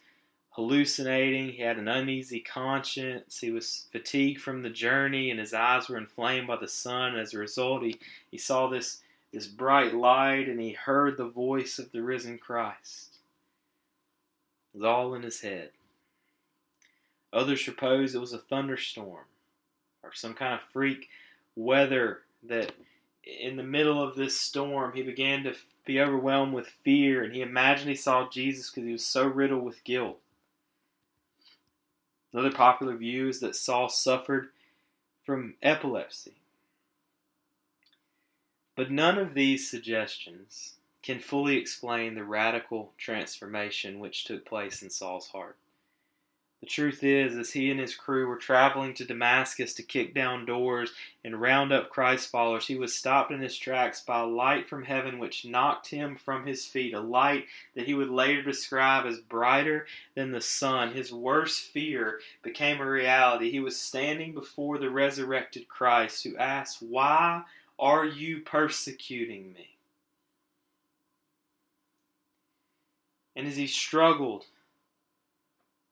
hallucinating, 0.59 1.51
he 1.51 1.63
had 1.63 1.79
an 1.79 1.87
uneasy 1.87 2.41
conscience, 2.41 3.39
he 3.39 3.53
was 3.53 3.87
fatigued 3.93 4.41
from 4.41 4.61
the 4.61 4.69
journey, 4.69 5.31
and 5.31 5.39
his 5.39 5.55
eyes 5.55 5.89
were 5.89 5.97
inflamed 5.97 6.49
by 6.49 6.57
the 6.57 6.67
sun. 6.67 7.17
As 7.17 7.33
a 7.33 7.39
result, 7.39 7.85
he, 7.85 7.95
he 8.33 8.39
saw 8.39 8.67
this 8.67 9.01
this 9.33 9.47
bright 9.47 9.95
light 9.95 10.49
and 10.49 10.59
he 10.59 10.73
heard 10.73 11.17
the 11.17 11.29
voice 11.29 11.79
of 11.79 11.93
the 11.93 12.03
risen 12.03 12.39
Christ. 12.39 13.19
It 14.75 14.79
was 14.79 14.85
all 14.85 15.15
in 15.15 15.23
his 15.23 15.43
head. 15.43 15.71
Others 17.33 17.65
suppose 17.65 18.15
it 18.15 18.21
was 18.21 18.33
a 18.33 18.39
thunderstorm 18.39 19.27
or 20.03 20.15
some 20.15 20.35
kind 20.35 20.55
of 20.55 20.67
freak 20.73 21.09
weather 21.55 22.23
that 22.43 22.73
in 23.23 23.57
the 23.57 23.63
middle 23.63 24.03
of 24.03 24.17
this 24.17 24.41
storm 24.41 24.93
he 24.95 25.03
began 25.03 25.45
to 25.45 25.55
be 25.85 26.01
overwhelmed 26.01 26.55
with 26.55 26.73
fear 26.83 27.23
and 27.23 27.35
he 27.35 27.43
imagined 27.43 27.91
he 27.91 27.95
saw 27.95 28.29
Jesus 28.31 28.71
because 28.71 28.87
he 28.87 28.93
was 28.93 29.05
so 29.05 29.25
riddled 29.25 29.63
with 29.63 29.85
guilt. 29.85 30.19
Another 32.33 32.53
popular 32.53 32.97
view 32.97 33.29
is 33.29 33.41
that 33.41 33.57
Saul 33.57 33.89
suffered 33.89 34.51
from 35.25 35.55
epilepsy. 35.63 36.35
But 38.77 38.91
none 38.91 39.19
of 39.19 39.35
these 39.35 39.69
suggestions 39.69 40.75
can 41.03 41.21
fully 41.21 41.57
explain 41.57 42.15
the 42.15 42.25
radical 42.25 42.93
transformation 42.99 43.99
which 43.99 44.25
took 44.25 44.45
place 44.45 44.83
in 44.83 44.91
Saul's 44.91 45.29
heart. 45.29 45.57
The 46.61 46.67
truth 46.67 47.05
is, 47.05 47.37
as 47.37 47.53
he 47.53 47.71
and 47.71 47.79
his 47.79 47.95
crew 47.95 48.27
were 48.27 48.37
traveling 48.37 48.93
to 48.95 49.05
Damascus 49.05 49.73
to 49.75 49.83
kick 49.85 50.13
down 50.13 50.45
doors 50.45 50.93
and 51.23 51.41
round 51.41 51.73
up 51.73 51.89
Christ 51.89 52.31
followers, 52.31 52.67
he 52.67 52.75
was 52.75 52.97
stopped 52.97 53.31
in 53.31 53.41
his 53.41 53.57
tracks 53.57 54.01
by 54.01 54.21
a 54.21 54.27
light 54.27 54.69
from 54.69 54.83
heaven 54.83 55.21
which 55.21 55.45
knocked 55.45 55.91
him 55.91 56.17
from 56.17 56.47
his 56.47 56.67
feet, 56.67 56.95
a 56.95 57.01
light 57.01 57.47
that 57.77 57.87
he 57.87 57.95
would 57.95 58.11
later 58.11 58.43
describe 58.43 59.07
as 59.07 59.21
brighter 59.21 59.87
than 60.17 60.33
the 60.33 60.41
sun. 60.41 60.93
His 60.93 61.13
worst 61.13 61.61
fear 61.61 62.19
became 62.43 62.81
a 62.81 62.91
reality. 62.91 63.53
He 63.53 63.61
was 63.61 63.79
standing 63.79 64.35
before 64.35 64.79
the 64.79 64.91
resurrected 64.91 65.69
Christ 65.69 66.25
who 66.25 66.37
asked, 66.37 66.83
Why 66.83 67.45
are 67.79 68.05
you 68.05 68.41
persecuting 68.41 69.53
me? 69.53 69.77
And 73.37 73.47
as 73.47 73.55
he 73.55 73.69
struggled 73.69 74.47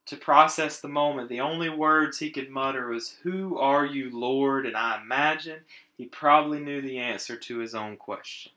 to 0.07 0.17
process 0.17 0.81
the 0.81 0.89
moment, 0.89 1.29
the 1.29 1.41
only 1.41 1.69
words 1.69 2.19
he 2.19 2.31
could 2.31 2.49
mutter 2.49 2.89
was, 2.89 3.17
Who 3.23 3.59
are 3.59 3.85
you, 3.85 4.11
Lord? 4.11 4.65
And 4.65 4.77
I 4.77 5.01
imagine 5.01 5.61
he 5.97 6.07
probably 6.07 6.61
knew 6.61 6.81
the 6.81 6.99
answer 6.99 7.37
to 7.37 7.59
his 7.59 7.75
own 7.75 7.97
question. 7.97 8.53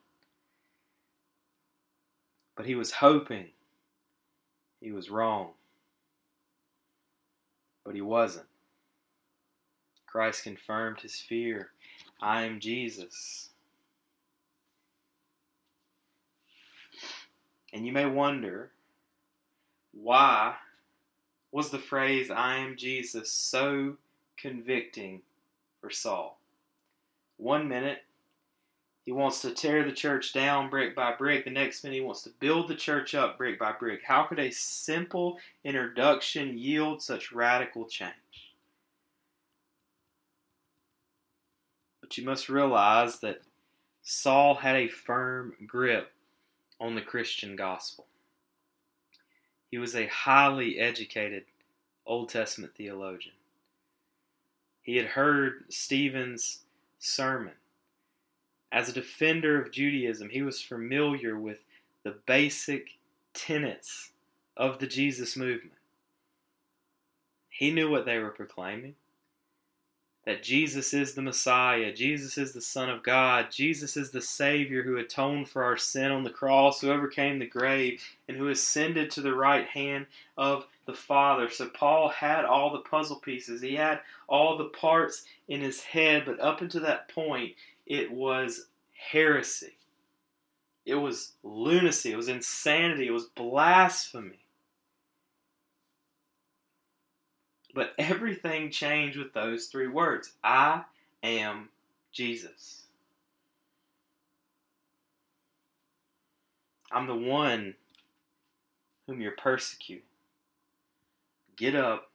But 2.56 2.68
he 2.68 2.76
was 2.76 2.92
hoping 2.92 3.48
he 4.80 4.92
was 4.92 5.10
wrong. 5.10 5.52
But 7.84 7.96
he 7.96 8.02
wasn't. 8.02 8.46
Christ 10.06 10.44
confirmed 10.44 11.02
his 11.02 11.20
fear 11.20 11.70
I 12.22 12.44
am 12.44 12.60
Jesus. 12.60 13.50
And 17.74 17.86
you 17.86 17.92
may 17.92 18.06
wonder 18.06 18.72
why 19.94 20.56
was 21.52 21.70
the 21.70 21.80
phrase, 21.80 22.30
I 22.30 22.58
am 22.58 22.78
Jesus, 22.78 23.32
so 23.32 23.98
convicting 24.38 25.22
for 25.82 25.90
Saul? 25.90 26.40
One 27.38 27.68
minute, 27.68 28.04
he 29.06 29.12
wants 29.12 29.42
to 29.42 29.54
tear 29.54 29.84
the 29.84 29.92
church 29.92 30.34
down 30.34 30.70
brick 30.70 30.96
by 30.96 31.16
brick. 31.16 31.44
The 31.44 31.50
next 31.50 31.84
minute, 31.84 31.96
he 31.96 32.02
wants 32.02 32.22
to 32.24 32.32
build 32.40 32.68
the 32.68 32.76
church 32.76 33.16
up 33.16 33.38
brick 33.38 33.58
by 33.58 33.72
brick. 33.72 34.02
How 34.06 34.24
could 34.24 34.40
a 34.40 34.52
simple 34.52 35.40
introduction 35.64 36.58
yield 36.58 37.02
such 37.02 37.32
radical 37.32 37.86
change? 37.86 38.14
But 42.02 42.18
you 42.18 42.26
must 42.26 42.50
realize 42.50 43.20
that 43.22 43.42
Saul 44.04 44.56
had 44.56 44.76
a 44.76 44.88
firm 44.88 45.54
grip 45.66 46.12
on 46.80 46.96
the 46.96 47.02
Christian 47.02 47.56
gospel. 47.56 48.06
He 49.70 49.78
was 49.78 49.96
a 49.96 50.08
highly 50.08 50.80
educated 50.80 51.46
Old 52.06 52.30
Testament 52.30 52.74
theologian. 52.76 53.36
He 54.82 54.98
had 54.98 55.08
heard 55.08 55.66
Stephen's 55.70 56.60
sermon. 56.98 57.54
As 58.72 58.90
a 58.90 58.94
defender 58.94 59.62
of 59.62 59.72
Judaism, 59.72 60.30
he 60.30 60.42
was 60.42 60.62
familiar 60.62 61.38
with 61.38 61.64
the 62.04 62.16
basic 62.26 62.98
tenets 63.34 64.12
of 64.58 64.80
the 64.80 64.88
Jesus 64.88 65.36
movement. 65.36 65.78
He 67.50 67.72
knew 67.72 67.90
what 67.90 68.06
they 68.06 68.18
were 68.18 68.30
proclaiming 68.30 68.96
that 70.26 70.44
Jesus 70.44 70.94
is 70.94 71.14
the 71.14 71.22
Messiah, 71.22 71.94
Jesus 71.94 72.38
is 72.38 72.54
the 72.54 72.62
Son 72.62 72.90
of 72.90 73.04
God, 73.04 73.48
Jesus 73.52 73.98
is 73.98 74.12
the 74.12 74.22
Savior 74.22 74.84
who 74.84 74.98
atoned 74.98 75.50
for 75.50 75.64
our 75.64 75.78
sin 75.78 76.12
on 76.12 76.24
the 76.24 76.30
cross, 76.30 76.82
who 76.82 76.92
overcame 76.92 77.40
the 77.40 77.48
grave, 77.48 78.02
and 78.28 78.38
who 78.38 78.50
ascended 78.50 79.10
to 79.12 79.22
the 79.22 79.34
right 79.34 79.68
hand 79.68 80.06
of 80.38 80.66
the 80.86 80.94
Father. 80.94 81.50
So 81.50 81.68
Paul 81.70 82.10
had 82.10 82.46
all 82.46 82.72
the 82.72 82.80
puzzle 82.80 83.18
pieces, 83.18 83.62
he 83.62 83.76
had 83.76 84.02
all 84.28 84.58
the 84.58 84.66
parts 84.66 85.24
in 85.48 85.62
his 85.62 85.82
head, 85.82 86.24
but 86.26 86.40
up 86.40 86.62
until 86.62 86.82
that 86.82 87.10
point, 87.10 87.54
it 87.86 88.12
was 88.12 88.68
heresy. 88.94 89.78
It 90.86 90.96
was 90.96 91.34
lunacy, 91.44 92.12
it 92.12 92.18
was 92.18 92.28
insanity, 92.28 93.08
it 93.08 93.12
was 93.12 93.26
blasphemy. 93.36 94.40
But 97.74 97.94
everything 97.98 98.72
changed 98.72 99.18
with 99.18 99.34
those 99.34 99.68
three 99.68 99.88
words 99.88 100.34
I 100.44 100.84
am 101.24 101.70
Jesus. 102.12 102.84
I'm 106.92 107.08
the 107.08 107.16
one 107.16 107.76
whom 109.06 109.22
you're 109.22 109.32
persecuting. 109.32 110.04
Get 111.56 111.76
up, 111.76 112.10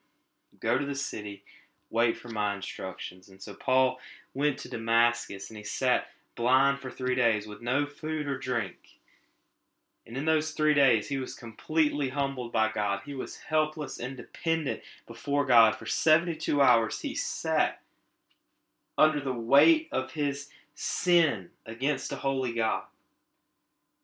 go 0.59 0.79
to 0.79 0.87
the 0.87 0.95
city, 0.95 1.43
wait 1.91 2.17
for 2.17 2.29
my 2.29 2.55
instructions. 2.55 3.29
And 3.29 3.41
so 3.41 3.55
Paul 3.55 3.99
went 4.33 4.59
to 4.59 4.69
Damascus 4.69 5.51
and 5.51 5.57
he 5.57 5.65
sat 5.65 6.07
blind 6.35 6.81
for 6.81 6.91
three 6.91 7.15
days 7.15 7.47
with 7.47 7.63
no 7.63 7.87
food 7.87 8.27
or 8.27 8.39
drink. 8.39 8.77
And 10.07 10.17
in 10.17 10.27
those 10.27 10.51
three 10.51 10.75
days, 10.75 11.09
he 11.09 11.17
was 11.17 11.35
completely 11.35 12.11
humbled 12.11 12.53
by 12.53 12.71
God. 12.73 13.01
He 13.07 13.15
was 13.15 13.37
helpless 13.37 13.99
and 13.99 14.17
dependent 14.17 14.81
before 15.07 15.47
God. 15.47 15.77
For 15.77 15.87
72 15.87 16.61
hours, 16.61 17.01
he 17.01 17.15
sat 17.15 17.81
under 18.99 19.21
the 19.21 19.33
weight 19.33 19.89
of 19.91 20.13
his 20.13 20.49
sin 20.75 21.49
against 21.65 22.13
a 22.13 22.17
holy 22.17 22.53
God. 22.53 22.83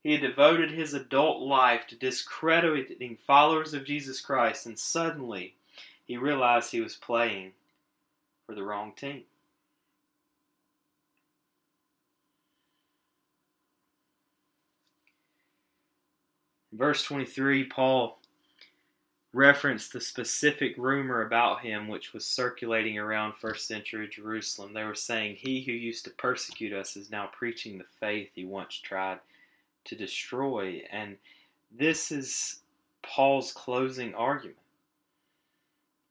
He 0.02 0.12
had 0.12 0.22
devoted 0.22 0.70
his 0.70 0.94
adult 0.94 1.42
life 1.42 1.86
to 1.88 1.96
discrediting 1.96 3.18
followers 3.26 3.74
of 3.74 3.84
Jesus 3.84 4.20
Christ, 4.20 4.64
and 4.64 4.78
suddenly 4.78 5.54
he 6.06 6.16
realized 6.16 6.72
he 6.72 6.80
was 6.80 6.96
playing 6.96 7.52
for 8.46 8.54
the 8.54 8.62
wrong 8.62 8.92
team. 8.96 9.24
Verse 16.80 17.04
23, 17.04 17.64
Paul 17.64 18.18
referenced 19.34 19.92
the 19.92 20.00
specific 20.00 20.74
rumor 20.76 21.22
about 21.22 21.60
him 21.60 21.86
which 21.86 22.12
was 22.12 22.24
circulating 22.24 22.98
around 22.98 23.34
first 23.34 23.68
century 23.68 24.08
Jerusalem. 24.10 24.72
They 24.72 24.82
were 24.82 24.94
saying, 24.94 25.36
He 25.36 25.62
who 25.62 25.72
used 25.72 26.04
to 26.04 26.10
persecute 26.10 26.72
us 26.72 26.96
is 26.96 27.10
now 27.10 27.28
preaching 27.32 27.78
the 27.78 27.84
faith 28.00 28.30
he 28.34 28.46
once 28.46 28.74
tried 28.74 29.20
to 29.84 29.94
destroy. 29.94 30.82
And 30.90 31.16
this 31.70 32.10
is 32.10 32.60
Paul's 33.02 33.52
closing 33.52 34.14
argument. 34.14 34.56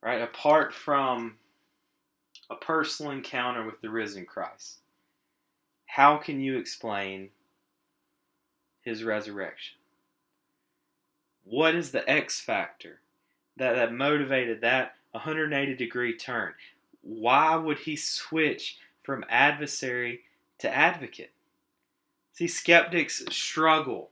Right? 0.02 0.22
Apart 0.22 0.72
from 0.72 1.34
a 2.48 2.54
personal 2.54 3.12
encounter 3.12 3.66
with 3.66 3.80
the 3.82 3.90
risen 3.90 4.24
Christ, 4.24 4.78
how 5.86 6.16
can 6.16 6.40
you 6.40 6.58
explain 6.58 7.30
his 8.82 9.02
resurrection? 9.02 9.79
What 11.44 11.74
is 11.74 11.90
the 11.90 12.08
X 12.08 12.40
factor 12.40 13.00
that, 13.56 13.74
that 13.74 13.92
motivated 13.92 14.60
that 14.60 14.94
180 15.12 15.74
degree 15.74 16.16
turn? 16.16 16.52
Why 17.02 17.56
would 17.56 17.78
he 17.78 17.96
switch 17.96 18.78
from 19.02 19.24
adversary 19.28 20.20
to 20.58 20.74
advocate? 20.74 21.32
See, 22.32 22.46
skeptics 22.46 23.24
struggle 23.30 24.10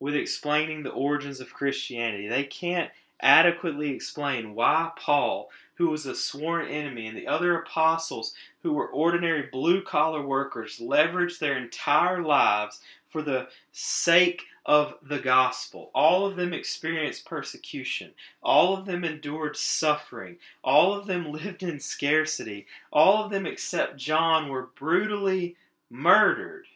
with 0.00 0.14
explaining 0.14 0.82
the 0.82 0.90
origins 0.90 1.40
of 1.40 1.52
Christianity. 1.52 2.28
They 2.28 2.44
can't 2.44 2.90
adequately 3.20 3.90
explain 3.90 4.54
why 4.54 4.90
Paul, 4.96 5.50
who 5.74 5.88
was 5.90 6.06
a 6.06 6.14
sworn 6.14 6.68
enemy, 6.68 7.06
and 7.06 7.16
the 7.16 7.26
other 7.26 7.56
apostles, 7.56 8.34
who 8.62 8.72
were 8.72 8.88
ordinary 8.88 9.48
blue 9.50 9.82
collar 9.82 10.22
workers, 10.22 10.78
leveraged 10.78 11.38
their 11.38 11.58
entire 11.58 12.22
lives 12.22 12.80
for 13.08 13.22
the 13.22 13.48
sake 13.72 14.44
of 14.68 14.96
the 15.02 15.18
gospel. 15.18 15.90
All 15.94 16.26
of 16.26 16.36
them 16.36 16.52
experienced 16.52 17.24
persecution. 17.24 18.10
All 18.42 18.76
of 18.76 18.84
them 18.84 19.02
endured 19.02 19.56
suffering. 19.56 20.36
All 20.62 20.92
of 20.92 21.06
them 21.06 21.32
lived 21.32 21.62
in 21.62 21.80
scarcity. 21.80 22.66
All 22.92 23.24
of 23.24 23.30
them, 23.30 23.46
except 23.46 23.96
John, 23.96 24.50
were 24.50 24.68
brutally 24.78 25.56
murdered. 25.90 26.66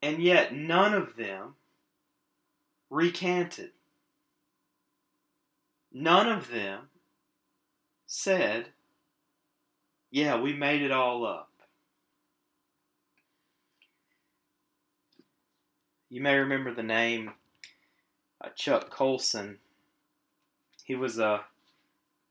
And 0.00 0.22
yet, 0.22 0.54
none 0.54 0.94
of 0.94 1.16
them 1.16 1.56
recanted. 2.88 3.72
None 5.92 6.28
of 6.28 6.50
them 6.50 6.88
said, 8.06 8.68
Yeah, 10.10 10.40
we 10.40 10.54
made 10.54 10.80
it 10.80 10.92
all 10.92 11.26
up. 11.26 11.47
You 16.10 16.22
may 16.22 16.36
remember 16.36 16.72
the 16.72 16.82
name 16.82 17.32
uh, 18.42 18.48
Chuck 18.54 18.90
Colson. 18.90 19.58
He 20.84 20.94
was 20.94 21.18
a 21.18 21.42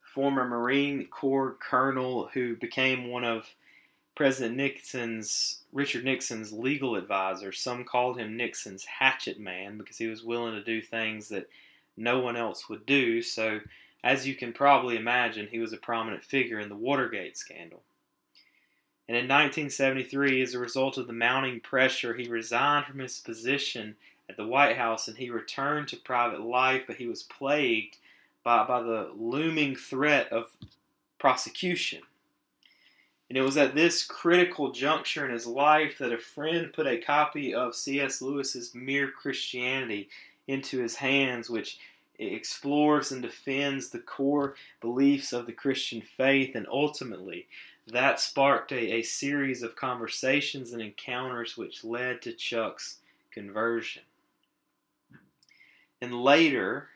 former 0.01 0.45
Marine 0.45 1.07
Corps 1.07 1.57
colonel 1.59 2.29
who 2.33 2.55
became 2.55 3.09
one 3.09 3.23
of 3.23 3.45
President 4.15 4.55
Nixon's 4.55 5.59
Richard 5.71 6.03
Nixon's 6.03 6.51
legal 6.51 6.95
advisor. 6.95 7.51
Some 7.51 7.85
called 7.85 8.17
him 8.17 8.35
Nixon's 8.35 8.83
hatchet 8.83 9.39
man 9.39 9.77
because 9.77 9.97
he 9.97 10.07
was 10.07 10.23
willing 10.23 10.55
to 10.55 10.63
do 10.63 10.81
things 10.81 11.29
that 11.29 11.47
no 11.95 12.19
one 12.19 12.35
else 12.35 12.67
would 12.67 12.85
do, 12.87 13.21
so 13.21 13.59
as 14.03 14.25
you 14.25 14.35
can 14.35 14.53
probably 14.53 14.95
imagine, 14.95 15.47
he 15.47 15.59
was 15.59 15.73
a 15.73 15.77
prominent 15.77 16.23
figure 16.23 16.59
in 16.59 16.69
the 16.69 16.75
Watergate 16.75 17.37
scandal. 17.37 17.83
And 19.07 19.15
in 19.15 19.23
1973, 19.23 20.41
as 20.41 20.53
a 20.53 20.59
result 20.59 20.97
of 20.97 21.07
the 21.07 21.13
mounting 21.13 21.61
pressure, 21.61 22.13
he 22.13 22.27
resigned 22.27 22.85
from 22.85 22.99
his 22.99 23.19
position 23.19 23.95
at 24.29 24.35
the 24.35 24.45
White 24.45 24.77
House 24.77 25.07
and 25.07 25.17
he 25.17 25.29
returned 25.29 25.87
to 25.89 25.97
private 25.97 26.41
life, 26.41 26.83
but 26.85 26.97
he 26.97 27.07
was 27.07 27.23
plagued 27.23 27.97
by, 28.43 28.65
by 28.65 28.81
the 28.81 29.11
looming 29.17 29.75
threat 29.75 30.31
of 30.31 30.47
prosecution. 31.19 32.01
And 33.29 33.37
it 33.37 33.41
was 33.41 33.57
at 33.57 33.75
this 33.75 34.05
critical 34.05 34.71
juncture 34.71 35.25
in 35.25 35.31
his 35.31 35.47
life 35.47 35.97
that 35.99 36.13
a 36.13 36.17
friend 36.17 36.71
put 36.71 36.87
a 36.87 36.97
copy 36.97 37.53
of 37.53 37.75
C.S. 37.75 38.21
Lewis's 38.21 38.73
Mere 38.73 39.11
Christianity 39.11 40.07
into 40.47 40.79
his 40.79 40.95
hands, 40.95 41.49
which 41.49 41.77
explores 42.19 43.11
and 43.11 43.21
defends 43.21 43.89
the 43.89 43.99
core 43.99 44.55
beliefs 44.81 45.33
of 45.33 45.45
the 45.45 45.51
Christian 45.51 46.01
faith. 46.01 46.55
And 46.55 46.65
ultimately, 46.71 47.47
that 47.87 48.19
sparked 48.19 48.71
a, 48.71 48.95
a 48.95 49.01
series 49.01 49.63
of 49.63 49.75
conversations 49.75 50.73
and 50.73 50.81
encounters 50.81 51.55
which 51.55 51.83
led 51.83 52.21
to 52.21 52.33
Chuck's 52.33 52.97
conversion. 53.31 54.03
And 56.01 56.13
later, 56.13 56.89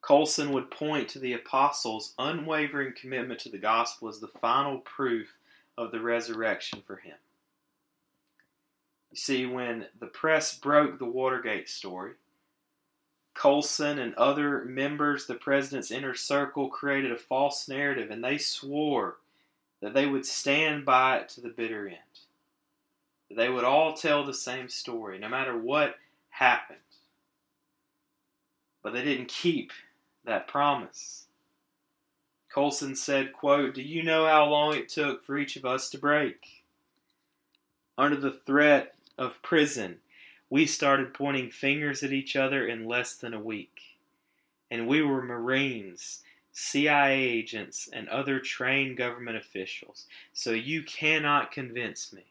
Colson 0.00 0.52
would 0.52 0.70
point 0.70 1.08
to 1.10 1.18
the 1.18 1.32
apostles' 1.34 2.14
unwavering 2.18 2.94
commitment 3.00 3.40
to 3.40 3.48
the 3.48 3.58
gospel 3.58 4.08
as 4.08 4.20
the 4.20 4.28
final 4.28 4.78
proof 4.78 5.28
of 5.76 5.90
the 5.90 6.00
resurrection 6.00 6.82
for 6.86 6.96
him. 6.96 7.16
You 9.10 9.16
see, 9.16 9.46
when 9.46 9.86
the 10.00 10.06
press 10.06 10.56
broke 10.56 10.98
the 10.98 11.04
Watergate 11.04 11.68
story, 11.68 12.12
Colson 13.34 13.98
and 13.98 14.14
other 14.14 14.64
members, 14.64 15.26
the 15.26 15.34
president's 15.34 15.90
inner 15.90 16.14
circle, 16.14 16.68
created 16.68 17.12
a 17.12 17.16
false 17.16 17.68
narrative 17.68 18.10
and 18.10 18.22
they 18.22 18.38
swore 18.38 19.16
that 19.82 19.92
they 19.94 20.06
would 20.06 20.24
stand 20.24 20.86
by 20.86 21.18
it 21.18 21.28
to 21.28 21.40
the 21.42 21.48
bitter 21.48 21.88
end. 21.88 21.98
That 23.28 23.36
they 23.36 23.50
would 23.50 23.64
all 23.64 23.92
tell 23.94 24.24
the 24.24 24.32
same 24.32 24.68
story, 24.68 25.18
no 25.18 25.28
matter 25.28 25.58
what 25.58 25.96
happened. 26.30 26.78
But 28.82 28.94
they 28.94 29.04
didn't 29.04 29.28
keep 29.28 29.72
that 30.24 30.46
promise. 30.46 31.26
Colson 32.52 32.94
said, 32.94 33.32
quote, 33.32 33.74
Do 33.74 33.82
you 33.82 34.02
know 34.02 34.26
how 34.26 34.44
long 34.44 34.74
it 34.74 34.88
took 34.88 35.24
for 35.24 35.36
each 35.36 35.56
of 35.56 35.64
us 35.64 35.90
to 35.90 35.98
break? 35.98 36.64
Under 37.98 38.16
the 38.16 38.38
threat 38.46 38.94
of 39.18 39.42
prison, 39.42 39.96
we 40.48 40.66
started 40.66 41.14
pointing 41.14 41.50
fingers 41.50 42.02
at 42.02 42.12
each 42.12 42.36
other 42.36 42.66
in 42.66 42.86
less 42.86 43.16
than 43.16 43.34
a 43.34 43.40
week. 43.40 43.80
And 44.70 44.86
we 44.86 45.02
were 45.02 45.22
Marines, 45.22 46.22
CIA 46.52 47.14
agents, 47.14 47.88
and 47.92 48.08
other 48.08 48.38
trained 48.38 48.96
government 48.96 49.38
officials. 49.38 50.06
So 50.34 50.50
you 50.52 50.82
cannot 50.82 51.50
convince 51.50 52.12
me 52.12 52.24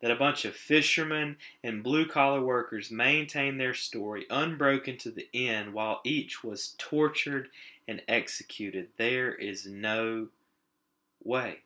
that 0.00 0.10
a 0.10 0.16
bunch 0.16 0.44
of 0.44 0.56
fishermen 0.56 1.36
and 1.62 1.82
blue 1.82 2.06
collar 2.06 2.42
workers 2.42 2.90
maintained 2.90 3.60
their 3.60 3.72
story 3.72 4.26
unbroken 4.28 4.98
to 4.98 5.10
the 5.10 5.28
end 5.32 5.72
while 5.72 6.00
each 6.04 6.42
was 6.42 6.74
tortured 6.78 7.48
and 7.86 8.02
executed. 8.08 8.88
There 8.98 9.32
is 9.34 9.66
no 9.66 10.28
way. 11.22 11.60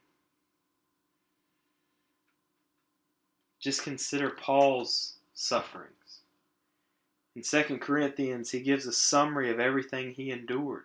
Just 3.59 3.83
consider 3.83 4.31
Paul's 4.31 5.15
sufferings. 5.35 6.21
In 7.35 7.43
2 7.43 7.79
Corinthians, 7.79 8.51
he 8.51 8.61
gives 8.61 8.87
a 8.87 8.93
summary 8.93 9.51
of 9.51 9.59
everything 9.59 10.13
he 10.13 10.31
endured. 10.31 10.85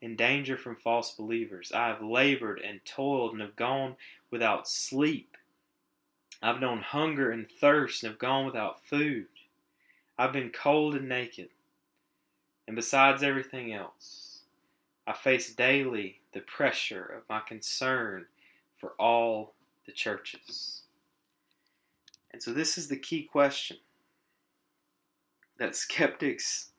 in 0.00 0.16
danger 0.16 0.56
from 0.56 0.76
false 0.76 1.12
believers. 1.12 1.72
I 1.72 1.88
have 1.88 2.02
labored 2.02 2.60
and 2.60 2.84
toiled 2.84 3.32
and 3.32 3.40
have 3.40 3.56
gone 3.56 3.96
without 4.30 4.68
sleep. 4.68 5.36
I've 6.42 6.60
known 6.60 6.80
hunger 6.80 7.30
and 7.30 7.50
thirst 7.50 8.02
and 8.02 8.12
have 8.12 8.18
gone 8.18 8.46
without 8.46 8.84
food. 8.84 9.26
I've 10.16 10.32
been 10.32 10.50
cold 10.50 10.94
and 10.94 11.08
naked. 11.08 11.48
And 12.66 12.76
besides 12.76 13.22
everything 13.22 13.72
else, 13.72 14.40
I 15.06 15.14
face 15.14 15.52
daily 15.54 16.20
the 16.32 16.40
pressure 16.40 17.04
of 17.04 17.28
my 17.28 17.40
concern 17.40 18.26
for 18.76 18.90
all 18.98 19.54
the 19.86 19.92
churches. 19.92 20.82
And 22.30 22.42
so, 22.42 22.52
this 22.52 22.76
is 22.76 22.88
the 22.88 22.96
key 22.96 23.22
question 23.22 23.78
that 25.58 25.74
skeptics 25.74 26.70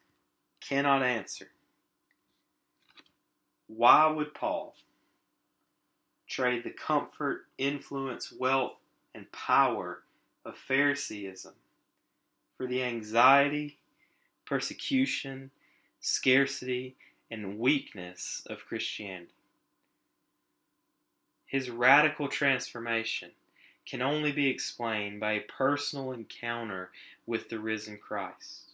cannot 0.62 1.02
answer. 1.04 1.48
Why 3.70 4.08
would 4.08 4.34
Paul 4.34 4.76
trade 6.28 6.64
the 6.64 6.70
comfort, 6.70 7.46
influence, 7.58 8.32
wealth, 8.32 8.78
and 9.16 9.32
power 9.32 10.04
of 10.46 10.56
Phariseeism 10.58 11.54
for 12.58 12.68
the 12.68 12.84
anxiety, 12.84 13.78
persecution, 14.46 15.52
scarcity, 16.00 16.96
and 17.32 17.60
weakness 17.60 18.44
of 18.48 18.66
Christianity. 18.66 19.32
His 21.46 21.70
radical 21.70 22.28
transformation 22.28 23.32
can 23.86 24.02
only 24.02 24.32
be 24.32 24.48
explained 24.48 25.20
by 25.20 25.34
a 25.34 25.42
personal 25.42 26.12
encounter 26.12 26.92
with 27.26 27.50
the 27.50 27.60
risen 27.60 27.98
Christ. 27.98 28.74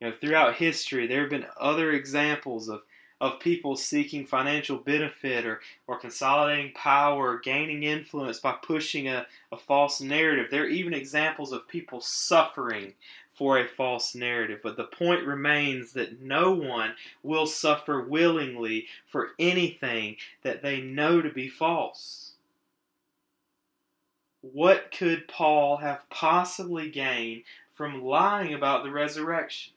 You 0.00 0.08
know, 0.08 0.16
throughout 0.20 0.56
history, 0.56 1.06
there 1.06 1.22
have 1.22 1.30
been 1.30 1.46
other 1.58 1.92
examples 1.92 2.68
of 2.68 2.82
of 3.22 3.38
people 3.38 3.76
seeking 3.76 4.26
financial 4.26 4.76
benefit 4.76 5.46
or, 5.46 5.60
or 5.86 5.96
consolidating 5.96 6.72
power 6.74 7.30
or 7.30 7.38
gaining 7.38 7.84
influence 7.84 8.40
by 8.40 8.52
pushing 8.60 9.06
a, 9.06 9.24
a 9.52 9.56
false 9.56 10.00
narrative. 10.00 10.48
There 10.50 10.64
are 10.64 10.68
even 10.68 10.92
examples 10.92 11.52
of 11.52 11.68
people 11.68 12.00
suffering 12.00 12.94
for 13.32 13.58
a 13.58 13.68
false 13.68 14.16
narrative. 14.16 14.58
But 14.60 14.76
the 14.76 14.84
point 14.84 15.24
remains 15.24 15.92
that 15.92 16.20
no 16.20 16.50
one 16.50 16.94
will 17.22 17.46
suffer 17.46 18.02
willingly 18.02 18.86
for 19.06 19.30
anything 19.38 20.16
that 20.42 20.62
they 20.62 20.80
know 20.80 21.22
to 21.22 21.30
be 21.30 21.48
false. 21.48 22.32
What 24.40 24.90
could 24.90 25.28
Paul 25.28 25.76
have 25.76 26.10
possibly 26.10 26.90
gained 26.90 27.44
from 27.72 28.02
lying 28.02 28.52
about 28.52 28.82
the 28.82 28.90
resurrection? 28.90 29.71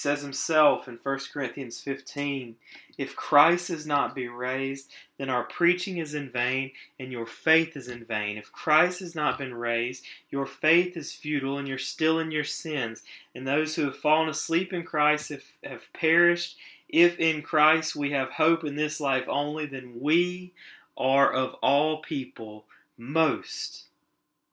Says 0.00 0.22
himself 0.22 0.88
in 0.88 0.98
1 1.02 1.18
Corinthians 1.32 1.80
15 1.80 2.56
If 2.96 3.14
Christ 3.14 3.70
is 3.70 3.86
not 3.86 4.14
be 4.14 4.28
raised, 4.28 4.90
then 5.18 5.28
our 5.28 5.44
preaching 5.44 5.98
is 5.98 6.14
in 6.14 6.30
vain 6.30 6.72
and 6.98 7.12
your 7.12 7.26
faith 7.26 7.76
is 7.76 7.88
in 7.88 8.04
vain. 8.04 8.38
If 8.38 8.50
Christ 8.50 9.00
has 9.00 9.14
not 9.14 9.38
been 9.38 9.54
raised, 9.54 10.04
your 10.30 10.46
faith 10.46 10.96
is 10.96 11.12
futile 11.12 11.58
and 11.58 11.68
you're 11.68 11.78
still 11.78 12.18
in 12.18 12.30
your 12.30 12.44
sins. 12.44 13.02
And 13.34 13.46
those 13.46 13.74
who 13.74 13.84
have 13.84 13.96
fallen 13.96 14.28
asleep 14.28 14.72
in 14.72 14.82
Christ 14.84 15.28
have, 15.28 15.44
have 15.62 15.92
perished. 15.92 16.56
If 16.88 17.18
in 17.18 17.42
Christ 17.42 17.94
we 17.94 18.10
have 18.10 18.30
hope 18.30 18.64
in 18.64 18.76
this 18.76 19.00
life 19.00 19.28
only, 19.28 19.66
then 19.66 20.00
we 20.00 20.52
are 20.96 21.32
of 21.32 21.54
all 21.62 22.02
people 22.02 22.64
most 22.96 23.84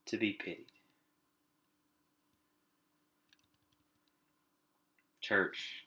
to 0.06 0.18
be 0.18 0.34
pitied. 0.34 0.67
Church, 5.28 5.84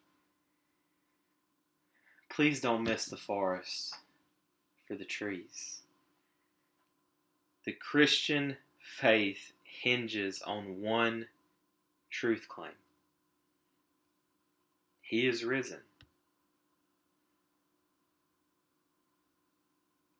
please 2.28 2.60
don't 2.60 2.82
miss 2.82 3.06
the 3.06 3.16
forest 3.16 3.94
for 4.86 4.96
the 4.96 5.06
trees. 5.06 5.80
The 7.64 7.72
Christian 7.72 8.58
faith 8.82 9.52
hinges 9.64 10.42
on 10.42 10.82
one 10.82 11.28
truth 12.10 12.48
claim 12.50 12.72
He 15.00 15.26
is 15.26 15.42
risen. 15.42 15.80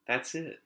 That's 0.06 0.34
it. 0.34 0.60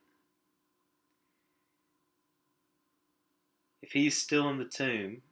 If 3.83 3.91
he's 3.91 4.17
still 4.17 4.49
in 4.49 4.59
the 4.59 4.65
tomb, 4.65 5.23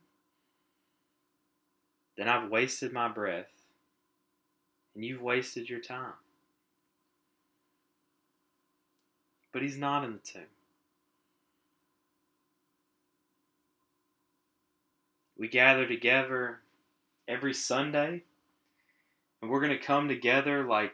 then 2.17 2.29
I've 2.29 2.51
wasted 2.51 2.93
my 2.93 3.09
breath 3.09 3.51
and 4.95 5.05
you've 5.05 5.23
wasted 5.23 5.69
your 5.69 5.81
time. 5.81 6.13
But 9.53 9.63
he's 9.63 9.79
not 9.79 10.05
in 10.05 10.13
the 10.13 10.19
tomb. 10.19 10.43
We 15.37 15.49
gather 15.49 15.87
together 15.87 16.61
every 17.27 17.53
Sunday, 17.53 18.23
and 19.41 19.51
we're 19.51 19.61
going 19.61 19.77
to 19.77 19.85
come 19.85 20.09
together 20.09 20.65
like 20.65 20.93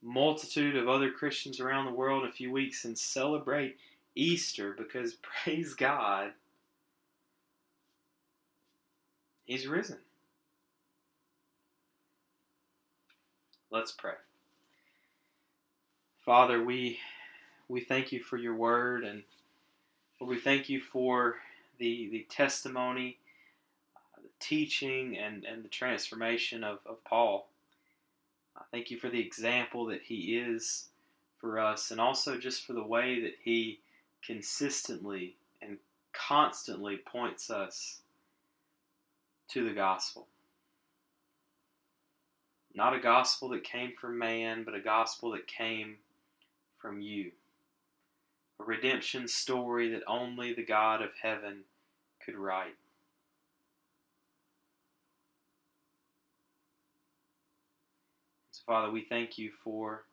multitude 0.00 0.76
of 0.76 0.88
other 0.88 1.10
Christians 1.10 1.60
around 1.60 1.86
the 1.86 1.92
world 1.92 2.22
in 2.22 2.28
a 2.28 2.32
few 2.32 2.52
weeks 2.52 2.84
and 2.84 2.96
celebrate 2.96 3.76
Easter 4.14 4.74
because 4.76 5.14
praise 5.44 5.74
God, 5.74 6.32
He's 9.44 9.66
risen. 9.66 9.98
Let's 13.70 13.92
pray. 13.92 14.14
Father, 16.24 16.62
we 16.62 16.98
we 17.68 17.80
thank 17.80 18.12
you 18.12 18.20
for 18.22 18.36
your 18.36 18.54
word 18.54 19.04
and 19.04 19.22
we 20.20 20.38
thank 20.38 20.68
you 20.68 20.80
for 20.80 21.36
the 21.78 22.08
the 22.10 22.26
testimony, 22.30 23.18
uh, 23.96 24.22
the 24.22 24.30
teaching 24.40 25.18
and, 25.18 25.44
and 25.44 25.62
the 25.62 25.68
transformation 25.68 26.64
of, 26.64 26.78
of 26.86 27.02
Paul. 27.04 27.48
I 28.56 28.62
thank 28.70 28.90
you 28.90 28.98
for 28.98 29.10
the 29.10 29.20
example 29.20 29.86
that 29.86 30.02
he 30.02 30.38
is 30.38 30.88
for 31.36 31.58
us 31.58 31.90
and 31.90 32.00
also 32.00 32.38
just 32.38 32.64
for 32.64 32.72
the 32.72 32.82
way 32.82 33.20
that 33.20 33.34
he 33.42 33.80
consistently 34.24 35.34
and 35.60 35.76
constantly 36.14 36.96
points 36.96 37.50
us 37.50 37.98
to 39.50 39.68
the 39.68 39.74
gospel. 39.74 40.26
Not 42.74 42.94
a 42.94 42.98
gospel 42.98 43.48
that 43.50 43.62
came 43.62 43.92
from 43.98 44.18
man, 44.18 44.64
but 44.64 44.74
a 44.74 44.80
gospel 44.80 45.30
that 45.32 45.46
came 45.46 45.96
from 46.80 47.00
you. 47.00 47.30
A 48.60 48.64
redemption 48.64 49.28
story 49.28 49.90
that 49.90 50.02
only 50.08 50.52
the 50.52 50.64
God 50.64 51.00
of 51.00 51.10
heaven 51.22 51.60
could 52.24 52.34
write. 52.34 52.74
So, 58.50 58.62
Father, 58.66 58.90
we 58.90 59.02
thank 59.02 59.38
you 59.38 59.50
for 59.62 60.04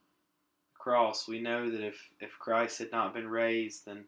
the 0.74 0.80
cross. 0.80 1.28
We 1.28 1.42
know 1.42 1.72
that 1.72 1.82
if, 1.82 2.10
if 2.20 2.38
Christ 2.38 2.78
had 2.80 2.92
not 2.92 3.14
been 3.14 3.28
raised, 3.28 3.86
then 3.86 4.06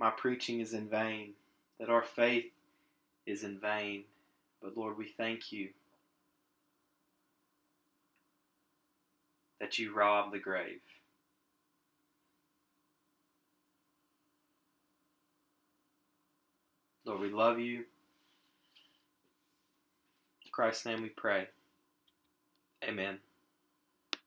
my 0.00 0.10
preaching 0.10 0.60
is 0.60 0.72
in 0.72 0.88
vain, 0.88 1.34
that 1.78 1.90
our 1.90 2.02
faith 2.02 2.50
is 3.26 3.44
in 3.44 3.60
vain. 3.60 4.04
But 4.62 4.76
Lord, 4.76 4.98
we 4.98 5.08
thank 5.08 5.52
you 5.52 5.70
that 9.60 9.78
you 9.78 9.94
rob 9.94 10.32
the 10.32 10.38
grave. 10.38 10.80
Lord, 17.04 17.20
we 17.20 17.30
love 17.30 17.58
you. 17.58 17.78
In 17.78 17.84
Christ's 20.52 20.86
name 20.86 21.02
we 21.02 21.08
pray. 21.08 21.48
Amen. 22.84 23.18